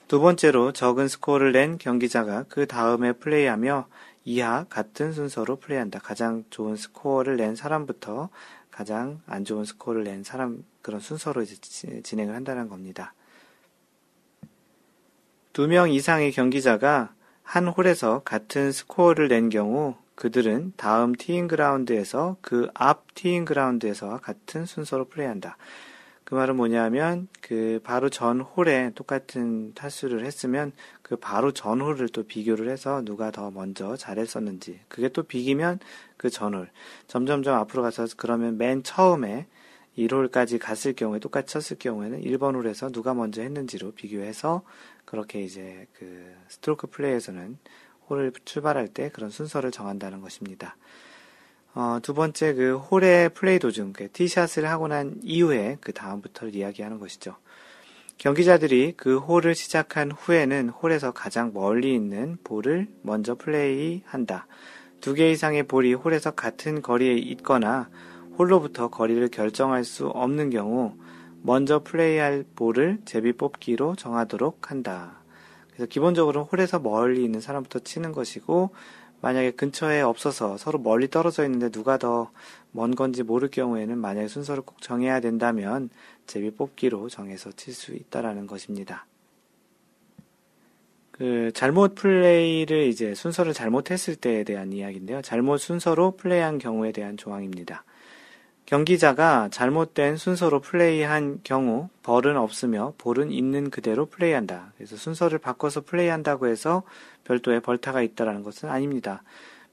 두 0.08 0.20
번째로 0.20 0.72
적은 0.72 1.08
스코어를 1.08 1.52
낸 1.52 1.78
경기자가 1.78 2.44
그 2.48 2.66
다음에 2.66 3.12
플레이하며 3.12 3.86
이하 4.24 4.64
같은 4.68 5.12
순서로 5.12 5.56
플레이한다. 5.56 5.98
가장 5.98 6.44
좋은 6.50 6.76
스코어를 6.76 7.36
낸 7.36 7.56
사람부터 7.56 8.30
가장 8.70 9.20
안 9.26 9.44
좋은 9.44 9.64
스코어를 9.64 10.04
낸 10.04 10.24
사람 10.24 10.64
그런 10.82 11.00
순서로 11.00 11.42
이제 11.42 12.00
진행을 12.02 12.34
한다는 12.34 12.68
겁니다. 12.68 13.14
두 15.52 15.68
명 15.68 15.90
이상의 15.90 16.32
경기자가 16.32 17.14
한 17.42 17.68
홀에서 17.68 18.22
같은 18.24 18.72
스코어를 18.72 19.28
낸 19.28 19.50
경우 19.50 19.94
그들은 20.16 20.72
다음 20.76 21.14
티잉 21.14 21.46
그라운드에서 21.48 22.36
그 22.40 22.70
앞 22.74 23.14
티잉 23.14 23.44
그라운드에서와 23.44 24.18
같은 24.18 24.64
순서로 24.66 25.06
플레이한다. 25.06 25.56
그 26.24 26.34
말은 26.34 26.56
뭐냐면 26.56 27.28
그 27.40 27.80
바로 27.84 28.08
전 28.08 28.40
홀에 28.40 28.92
똑같은 28.94 29.74
타수를 29.74 30.24
했으면 30.24 30.72
그 31.04 31.16
바로 31.16 31.52
전 31.52 31.82
홀을 31.82 32.08
또 32.08 32.22
비교를 32.22 32.70
해서 32.70 33.02
누가 33.04 33.30
더 33.30 33.50
먼저 33.50 33.94
잘했었는지 33.94 34.80
그게 34.88 35.10
또 35.10 35.22
비기면 35.22 35.78
그 36.16 36.30
전홀 36.30 36.70
점점점 37.08 37.54
앞으로 37.56 37.82
가서 37.82 38.06
그러면 38.16 38.56
맨 38.56 38.82
처음에 38.82 39.46
1홀까지 39.98 40.58
갔을 40.58 40.94
경우에 40.94 41.18
똑같이 41.18 41.52
쳤을 41.52 41.78
경우에는 41.78 42.22
1번 42.22 42.54
홀에서 42.54 42.88
누가 42.90 43.12
먼저 43.12 43.42
했는지로 43.42 43.92
비교해서 43.92 44.62
그렇게 45.04 45.42
이제 45.42 45.86
그 45.92 46.34
스트로크 46.48 46.86
플레이에서는 46.86 47.58
홀을 48.08 48.32
출발할 48.46 48.88
때 48.88 49.10
그런 49.10 49.28
순서를 49.28 49.72
정한다는 49.72 50.22
것입니다. 50.22 50.74
어, 51.74 51.98
두 52.02 52.14
번째 52.14 52.54
그 52.54 52.78
홀의 52.78 53.34
플레이 53.34 53.58
도중 53.58 53.92
그 53.92 54.10
티샷을 54.10 54.66
하고 54.70 54.88
난 54.88 55.20
이후에 55.22 55.76
그 55.82 55.92
다음부터를 55.92 56.54
이야기하는 56.54 56.98
것이죠. 56.98 57.36
경기자들이 58.18 58.94
그 58.96 59.18
홀을 59.18 59.54
시작한 59.54 60.10
후에는 60.10 60.70
홀에서 60.70 61.12
가장 61.12 61.52
멀리 61.52 61.94
있는 61.94 62.38
볼을 62.44 62.88
먼저 63.02 63.34
플레이한다. 63.34 64.46
두 65.00 65.14
개 65.14 65.30
이상의 65.30 65.64
볼이 65.64 65.92
홀에서 65.92 66.30
같은 66.30 66.80
거리에 66.80 67.12
있거나 67.14 67.90
홀로부터 68.38 68.88
거리를 68.88 69.28
결정할 69.28 69.84
수 69.84 70.06
없는 70.06 70.48
경우 70.50 70.94
먼저 71.42 71.82
플레이할 71.82 72.44
볼을 72.56 73.00
제비 73.04 73.32
뽑기로 73.34 73.96
정하도록 73.96 74.70
한다. 74.70 75.18
그래서 75.68 75.86
기본적으로 75.86 76.44
홀에서 76.44 76.78
멀리 76.78 77.22
있는 77.22 77.40
사람부터 77.40 77.80
치는 77.80 78.12
것이고 78.12 78.70
만약에 79.20 79.50
근처에 79.52 80.00
없어서 80.00 80.56
서로 80.56 80.78
멀리 80.78 81.08
떨어져 81.08 81.44
있는데 81.44 81.68
누가 81.68 81.98
더 81.98 82.30
먼 82.76 82.96
건지 82.96 83.22
모를 83.22 83.48
경우에는 83.50 83.96
만약에 83.96 84.26
순서를 84.26 84.64
꼭 84.64 84.82
정해야 84.82 85.20
된다면 85.20 85.90
제비 86.26 86.50
뽑기로 86.50 87.08
정해서 87.08 87.50
칠 87.52 87.74
수 87.74 87.92
있다라는 87.94 88.46
것입니다. 88.46 89.06
그 91.10 91.52
잘못 91.54 91.94
플레이를 91.94 92.86
이제 92.88 93.14
순서를 93.14 93.52
잘못했을 93.52 94.16
때에 94.16 94.42
대한 94.42 94.72
이야기인데요. 94.72 95.22
잘못 95.22 95.58
순서로 95.58 96.16
플레이한 96.16 96.58
경우에 96.58 96.90
대한 96.90 97.16
조항입니다. 97.16 97.84
경기자가 98.66 99.48
잘못된 99.52 100.16
순서로 100.16 100.60
플레이한 100.60 101.40
경우 101.44 101.88
벌은 102.02 102.36
없으며 102.36 102.94
볼은 102.98 103.30
있는 103.30 103.70
그대로 103.70 104.06
플레이한다. 104.06 104.72
그래서 104.76 104.96
순서를 104.96 105.38
바꿔서 105.38 105.82
플레이한다고 105.82 106.48
해서 106.48 106.82
별도의 107.24 107.60
벌타가 107.60 108.02
있다라는 108.02 108.42
것은 108.42 108.70
아닙니다. 108.70 109.22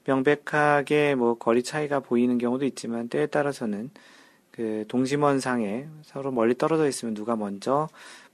명백하게 0.04 1.14
뭐 1.14 1.38
거리 1.38 1.62
차이가 1.62 2.00
보이는 2.00 2.38
경우도 2.38 2.64
있지만 2.66 3.08
때에 3.08 3.26
따라서는 3.26 3.90
그 4.52 4.84
동심원상에 4.88 5.86
서로 6.04 6.30
멀리 6.30 6.54
떨어져 6.56 6.86
있으면 6.86 7.14
누가 7.14 7.36
먼저 7.36 7.88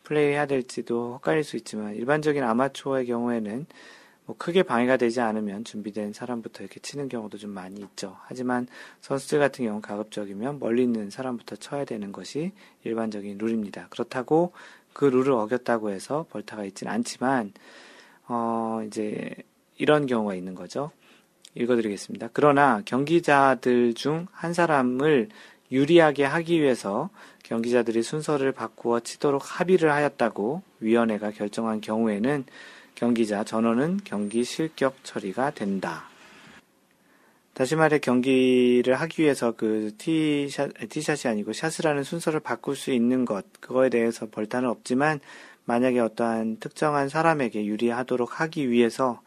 플레이해야 0.05 0.47
될지도 0.47 1.17
헷갈릴 1.17 1.45
수 1.45 1.57
있지만 1.57 1.95
일반적인 1.95 2.43
아마추어의 2.43 3.07
경우에는 3.07 3.67
뭐 4.27 4.37
크게 4.37 4.63
방해가 4.63 4.99
되지 4.99 5.21
않으면 5.23 5.65
준비된 5.65 6.13
사람부터 6.13 6.63
이렇게 6.63 6.81
치는 6.81 7.09
경우도 7.09 7.39
좀 7.39 7.51
많이 7.51 7.81
있죠. 7.81 8.17
하지만 8.25 8.67
선수들 9.01 9.39
같은 9.39 9.65
경우 9.65 9.81
가급적이면 9.81 10.59
멀리 10.59 10.83
있는 10.83 11.09
사람부터 11.09 11.57
쳐야 11.57 11.87
되는 11.87 12.13
것이 12.13 12.53
일반적인 12.85 13.39
룰입니다. 13.39 13.87
그렇다고 13.89 14.53
그 14.93 15.07
룰을 15.07 15.33
어겼다고 15.33 15.91
해서 15.91 16.27
벌타가 16.31 16.65
있지는 16.65 16.93
않지만 16.93 17.53
어 18.27 18.83
이제 18.87 19.35
이런 19.79 20.07
경우가 20.07 20.35
있는 20.35 20.55
거죠. 20.55 20.91
읽어드리겠습니다. 21.55 22.29
그러나 22.33 22.83
경기자들 22.85 23.95
중 23.95 24.27
한 24.33 24.53
사람을 24.53 25.29
유리하게 25.71 26.25
하기 26.25 26.61
위해서 26.61 27.11
경기자들이 27.43 28.03
순서를 28.03 28.53
바꾸어 28.53 29.01
치도록 29.01 29.43
합의를 29.45 29.93
하였다고 29.93 30.63
위원회가 30.81 31.31
결정한 31.31 31.81
경우에는 31.81 32.45
경기자 32.95 33.45
전원은 33.45 34.01
경기 34.05 34.45
실격 34.45 34.97
처리가 35.05 35.53
된다. 35.53 36.09
다시 37.55 37.75
말해 37.75 37.99
경기를 37.99 38.95
하기 38.95 39.23
위해서 39.23 39.53
그 39.57 39.93
티샷, 39.99 40.71
티샷이 40.89 41.31
아니고 41.33 41.53
샷을 41.53 41.87
하는 41.87 42.05
순서를 42.05 42.39
바꿀 42.39 42.77
수 42.77 42.93
있는 42.93 43.25
것, 43.25 43.45
그거에 43.61 43.89
대해서 43.89 44.27
벌타는 44.31 44.69
없지만 44.69 45.19
만약에 45.65 45.99
어떠한 45.99 46.59
특정한 46.61 47.09
사람에게 47.09 47.67
유리하도록 47.67 48.41
하기 48.41 48.71
위해서 48.71 49.21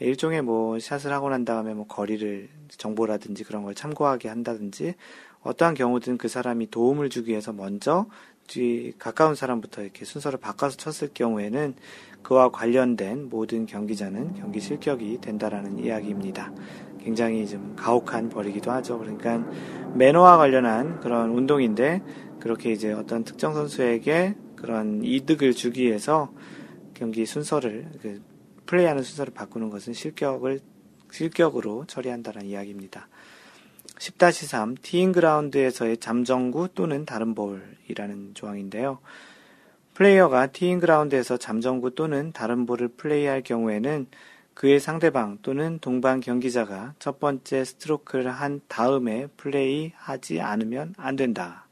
일종의 0.00 0.42
뭐 0.42 0.78
샷을 0.78 1.12
하고 1.12 1.28
난 1.28 1.44
다음에 1.44 1.74
뭐 1.74 1.86
거리를 1.86 2.48
정보라든지 2.68 3.42
그런 3.44 3.62
걸 3.62 3.74
참고하게 3.74 4.28
한다든지 4.28 4.94
어떠한 5.42 5.74
경우든 5.74 6.18
그 6.18 6.28
사람이 6.28 6.70
도움을 6.70 7.10
주기 7.10 7.30
위해서 7.30 7.52
먼저 7.52 8.06
뒤 8.46 8.94
가까운 8.98 9.34
사람부터 9.34 9.82
이렇게 9.82 10.04
순서를 10.04 10.38
바꿔서 10.38 10.76
쳤을 10.76 11.10
경우에는 11.12 11.74
그와 12.22 12.50
관련된 12.50 13.28
모든 13.28 13.66
경기자는 13.66 14.34
경기 14.34 14.60
실격이 14.60 15.20
된다라는 15.20 15.78
이야기입니다. 15.78 16.52
굉장히 17.00 17.46
좀 17.46 17.74
가혹한 17.76 18.28
벌이기도 18.28 18.70
하죠. 18.72 18.98
그러니까 18.98 19.38
매너와 19.94 20.36
관련한 20.36 21.00
그런 21.00 21.30
운동인데 21.30 22.02
그렇게 22.40 22.72
이제 22.72 22.92
어떤 22.92 23.24
특정 23.24 23.54
선수에게 23.54 24.34
그런 24.56 25.02
이득을 25.04 25.52
주기 25.52 25.84
위해서 25.84 26.32
경기 26.94 27.24
순서를 27.26 27.88
그 28.02 28.20
플레이하는 28.66 29.02
순서를 29.02 29.32
바꾸는 29.32 29.70
것은 29.70 29.92
실격을 29.92 30.60
실격으로 31.10 31.84
처리한다는 31.86 32.44
이야기입니다. 32.44 33.08
10-3 33.98 34.76
티잉 34.82 35.12
그라운드에서의 35.12 35.98
잠정구 35.98 36.68
또는 36.74 37.04
다른 37.04 37.34
볼이라는 37.34 38.34
조항인데요. 38.34 38.98
플레이어가 39.94 40.48
티잉 40.48 40.78
그라운드에서 40.78 41.36
잠정구 41.36 41.94
또는 41.94 42.32
다른 42.32 42.66
볼을 42.66 42.88
플레이할 42.88 43.42
경우에는 43.42 44.06
그의 44.54 44.80
상대방 44.80 45.38
또는 45.42 45.78
동반 45.80 46.20
경기자가 46.20 46.94
첫 46.98 47.20
번째 47.20 47.64
스트로크를 47.64 48.30
한 48.30 48.60
다음에 48.68 49.28
플레이하지 49.36 50.40
않으면 50.40 50.94
안 50.96 51.16
된다. 51.16 51.66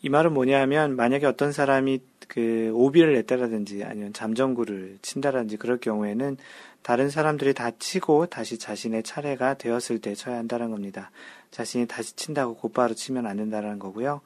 이 0.00 0.08
말은 0.08 0.32
뭐냐면 0.32 0.94
만약에 0.94 1.26
어떤 1.26 1.50
사람이 1.50 2.00
그 2.28 2.70
오비를 2.72 3.14
냈다라든지 3.14 3.82
아니면 3.84 4.12
잠정구를 4.12 4.98
친다라든지 5.02 5.56
그럴 5.56 5.78
경우에는 5.78 6.36
다른 6.82 7.10
사람들이 7.10 7.54
다 7.54 7.70
치고 7.78 8.26
다시 8.26 8.58
자신의 8.58 9.02
차례가 9.02 9.54
되었을 9.54 10.00
때 10.00 10.14
쳐야 10.14 10.36
한다는 10.36 10.70
겁니다. 10.70 11.10
자신이 11.50 11.86
다시 11.86 12.16
친다고 12.16 12.56
곧바로 12.56 12.94
치면 12.94 13.26
안 13.26 13.36
된다는 13.36 13.78
거고요. 13.78 14.20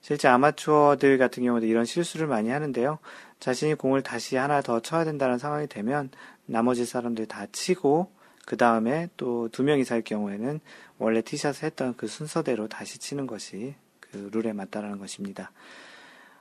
실제 0.00 0.28
아마추어들 0.28 1.18
같은 1.18 1.42
경우도 1.44 1.66
이런 1.66 1.84
실수를 1.84 2.26
많이 2.26 2.48
하는데요. 2.48 2.98
자신이 3.40 3.74
공을 3.74 4.02
다시 4.02 4.36
하나 4.36 4.62
더 4.62 4.80
쳐야 4.80 5.04
된다는 5.04 5.36
상황이 5.38 5.66
되면 5.66 6.10
나머지 6.46 6.86
사람들이 6.86 7.26
다 7.26 7.46
치고 7.52 8.10
그 8.46 8.56
다음에 8.56 9.08
또 9.16 9.48
두 9.50 9.62
명 9.64 9.78
이상일 9.80 10.04
경우에는 10.04 10.60
원래 10.98 11.20
티샷을 11.20 11.64
했던 11.64 11.94
그 11.96 12.06
순서대로 12.06 12.68
다시 12.68 12.98
치는 12.98 13.26
것이 13.26 13.74
그 14.00 14.30
룰에 14.32 14.52
맞다라는 14.52 14.98
것입니다. 14.98 15.50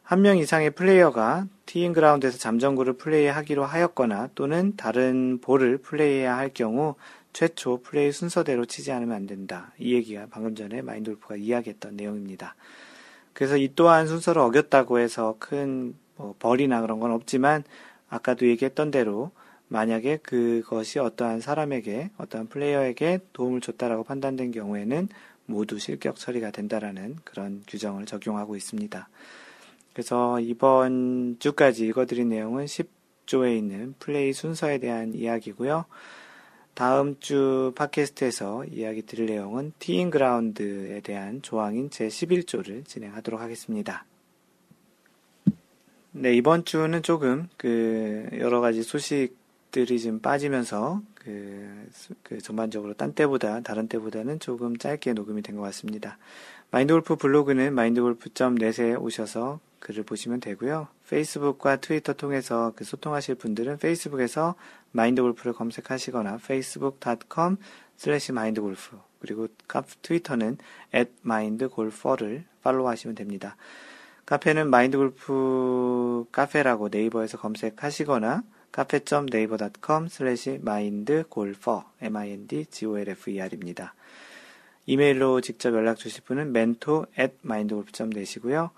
한 0.05 0.21
명 0.21 0.37
이상의 0.37 0.71
플레이어가 0.71 1.47
티인 1.65 1.91
그라운드에서 1.91 2.37
잠정구를 2.37 2.93
플레이하기로 2.93 3.65
하였거나 3.65 4.29
또는 4.35 4.75
다른 4.77 5.39
볼을 5.41 5.79
플레이해야 5.79 6.37
할 6.37 6.51
경우 6.53 6.95
최초 7.33 7.81
플레이 7.81 8.11
순서대로 8.11 8.65
치지 8.65 8.91
않으면 8.91 9.15
안 9.15 9.25
된다. 9.25 9.73
이 9.79 9.93
얘기가 9.95 10.27
방금 10.29 10.55
전에 10.55 10.81
마인돌프가 10.83 11.35
이야기했던 11.37 11.95
내용입니다. 11.95 12.55
그래서 13.33 13.57
이 13.57 13.71
또한 13.75 14.07
순서를 14.07 14.41
어겼다고 14.41 14.99
해서 14.99 15.35
큰 15.39 15.95
뭐 16.17 16.35
벌이나 16.39 16.81
그런 16.81 16.99
건 16.99 17.11
없지만 17.11 17.63
아까도 18.09 18.47
얘기했던 18.47 18.91
대로 18.91 19.31
만약에 19.67 20.17
그것이 20.17 20.99
어떠한 20.99 21.41
사람에게 21.41 22.11
어떠한 22.17 22.47
플레이어에게 22.47 23.19
도움을 23.33 23.61
줬다라고 23.61 24.03
판단된 24.03 24.51
경우에는 24.51 25.09
모두 25.45 25.79
실격 25.79 26.15
처리가 26.15 26.51
된다라는 26.51 27.17
그런 27.23 27.63
규정을 27.67 28.05
적용하고 28.05 28.55
있습니다. 28.55 29.09
그래서 29.95 30.41
이번 30.41 31.37
주까지 31.39 31.87
읽어드린 31.87 32.27
내용은 32.27 32.65
10조에 32.65 33.57
있는 33.57 33.95
플레이 33.97 34.33
순서에 34.33 34.77
대한 34.77 35.13
이야기고요. 35.13 35.85
다음 36.73 37.17
주 37.21 37.71
팟캐스트에서 37.77 38.65
이야기 38.65 39.03
드릴 39.03 39.27
내용은 39.27 39.71
티인 39.79 40.09
그라운드에 40.11 40.99
대한 40.99 41.41
조항인 41.41 41.89
제11조를 41.89 42.85
진행하도록 42.85 43.39
하겠습니다. 43.39 44.05
네, 46.11 46.33
이번 46.33 46.65
주는 46.65 47.01
조금 47.01 47.47
그 47.55 48.27
여러 48.37 48.59
가지 48.59 48.83
소식들이 48.83 49.97
좀 50.01 50.19
빠지면서 50.19 51.01
그 51.13 51.87
그, 52.07 52.13
그 52.21 52.41
전반적으로 52.41 52.95
딴 52.95 53.13
때보다 53.13 53.61
다른 53.61 53.87
때보다는 53.87 54.41
조금 54.41 54.77
짧게 54.77 55.13
녹음이 55.13 55.41
된 55.41 55.55
것 55.55 55.61
같습니다. 55.61 56.17
마인드골프 56.71 57.15
블로그는 57.15 57.73
마인드골프.net에 57.73 58.95
오셔서 58.95 59.61
글을 59.85 60.01
보시면 60.03 60.39
되고요. 60.39 60.87
페이스북과 61.07 61.75
트위터 61.75 62.13
통해서 62.13 62.73
그 62.75 62.83
소통하실 62.83 63.35
분들은 63.35 63.77
페이스북에서 63.77 64.55
마인드골프를 64.93 65.53
검색하시거나 65.53 66.39
facebook.com 66.41 67.57
slash 67.95 68.31
mindgolf 68.31 68.97
그리고 69.19 69.47
트위터는 70.01 70.57
at 70.93 71.11
mindgolfer를 71.23 72.45
팔로우하시면 72.63 73.15
됩니다. 73.15 73.57
카페는 74.25 74.71
마인드골프 74.71 76.25
카페라고 76.31 76.89
네이버에서 76.89 77.37
검색하시거나 77.37 78.41
카페.naver.com 78.71 80.07
slash 80.07 80.49
mindgolfer 80.49 81.83
m-i-n-d-g-o-l-f-e-r입니다. 82.01 83.93
이메일로 84.87 85.41
직접 85.41 85.75
연락 85.75 85.97
주실 85.97 86.23
분은 86.23 86.49
mentor 86.49 87.05
at 87.19 87.35
mindgolf.net이고요. 87.45 88.71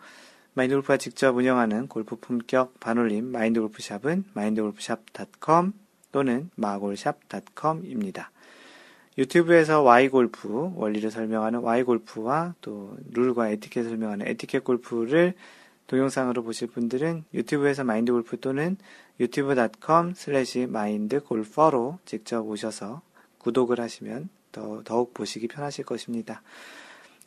마인드골프가 0.57 0.97
직접 0.97 1.35
운영하는 1.35 1.87
골프 1.87 2.15
품격 2.15 2.79
반올림 2.79 3.31
마인드골프샵은 3.31 4.23
마인드골프샵.com 4.33 5.73
또는 6.11 6.49
마골샵.com입니다. 6.55 8.31
유튜브에서 9.19 9.83
Y골프, 9.83 10.73
원리를 10.75 11.11
설명하는 11.11 11.61
Y골프와 11.61 12.55
또 12.61 12.97
룰과 13.11 13.49
에티켓을 13.49 13.91
설명하는 13.91 14.27
에티켓 14.27 14.63
골프를 14.63 15.35
동영상으로 15.85 16.41
보실 16.41 16.67
분들은 16.69 17.25
유튜브에서 17.35 17.83
마인드골프 17.83 18.39
또는 18.39 18.77
유튜브.com 19.19 20.15
슬래시 20.15 20.65
마인드골퍼로 20.65 21.99
직접 22.05 22.41
오셔서 22.41 23.01
구독을 23.37 23.79
하시면 23.79 24.29
더, 24.51 24.81
더욱 24.83 25.13
보시기 25.13 25.47
편하실 25.47 25.85
것입니다. 25.85 26.41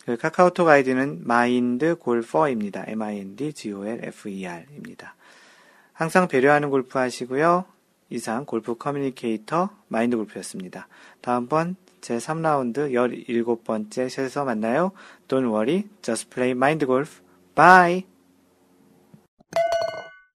그 0.04 0.16
카카오톡 0.16 0.68
아이디는 0.68 1.22
마인드골퍼입니다. 1.24 2.84
M-I-N-D-G-O-L-F-E-R입니다. 2.86 5.16
항상 5.92 6.28
배려하는 6.28 6.70
골프 6.70 6.98
하시고요. 6.98 7.64
이상 8.08 8.44
골프 8.44 8.76
communicator 8.76 9.70
마인드 9.88 10.16
골프였습니다. 10.16 10.88
다음번 11.20 11.76
제 12.00 12.16
3라운드 12.16 12.92
17번째 12.92 14.08
샷에서 14.08 14.44
만나요. 14.44 14.92
Don't 15.28 15.52
worry, 15.52 15.84
just 16.02 16.30
play 16.30 16.52
mind 16.52 16.86
golf. 16.86 17.20
Bye! 17.54 18.04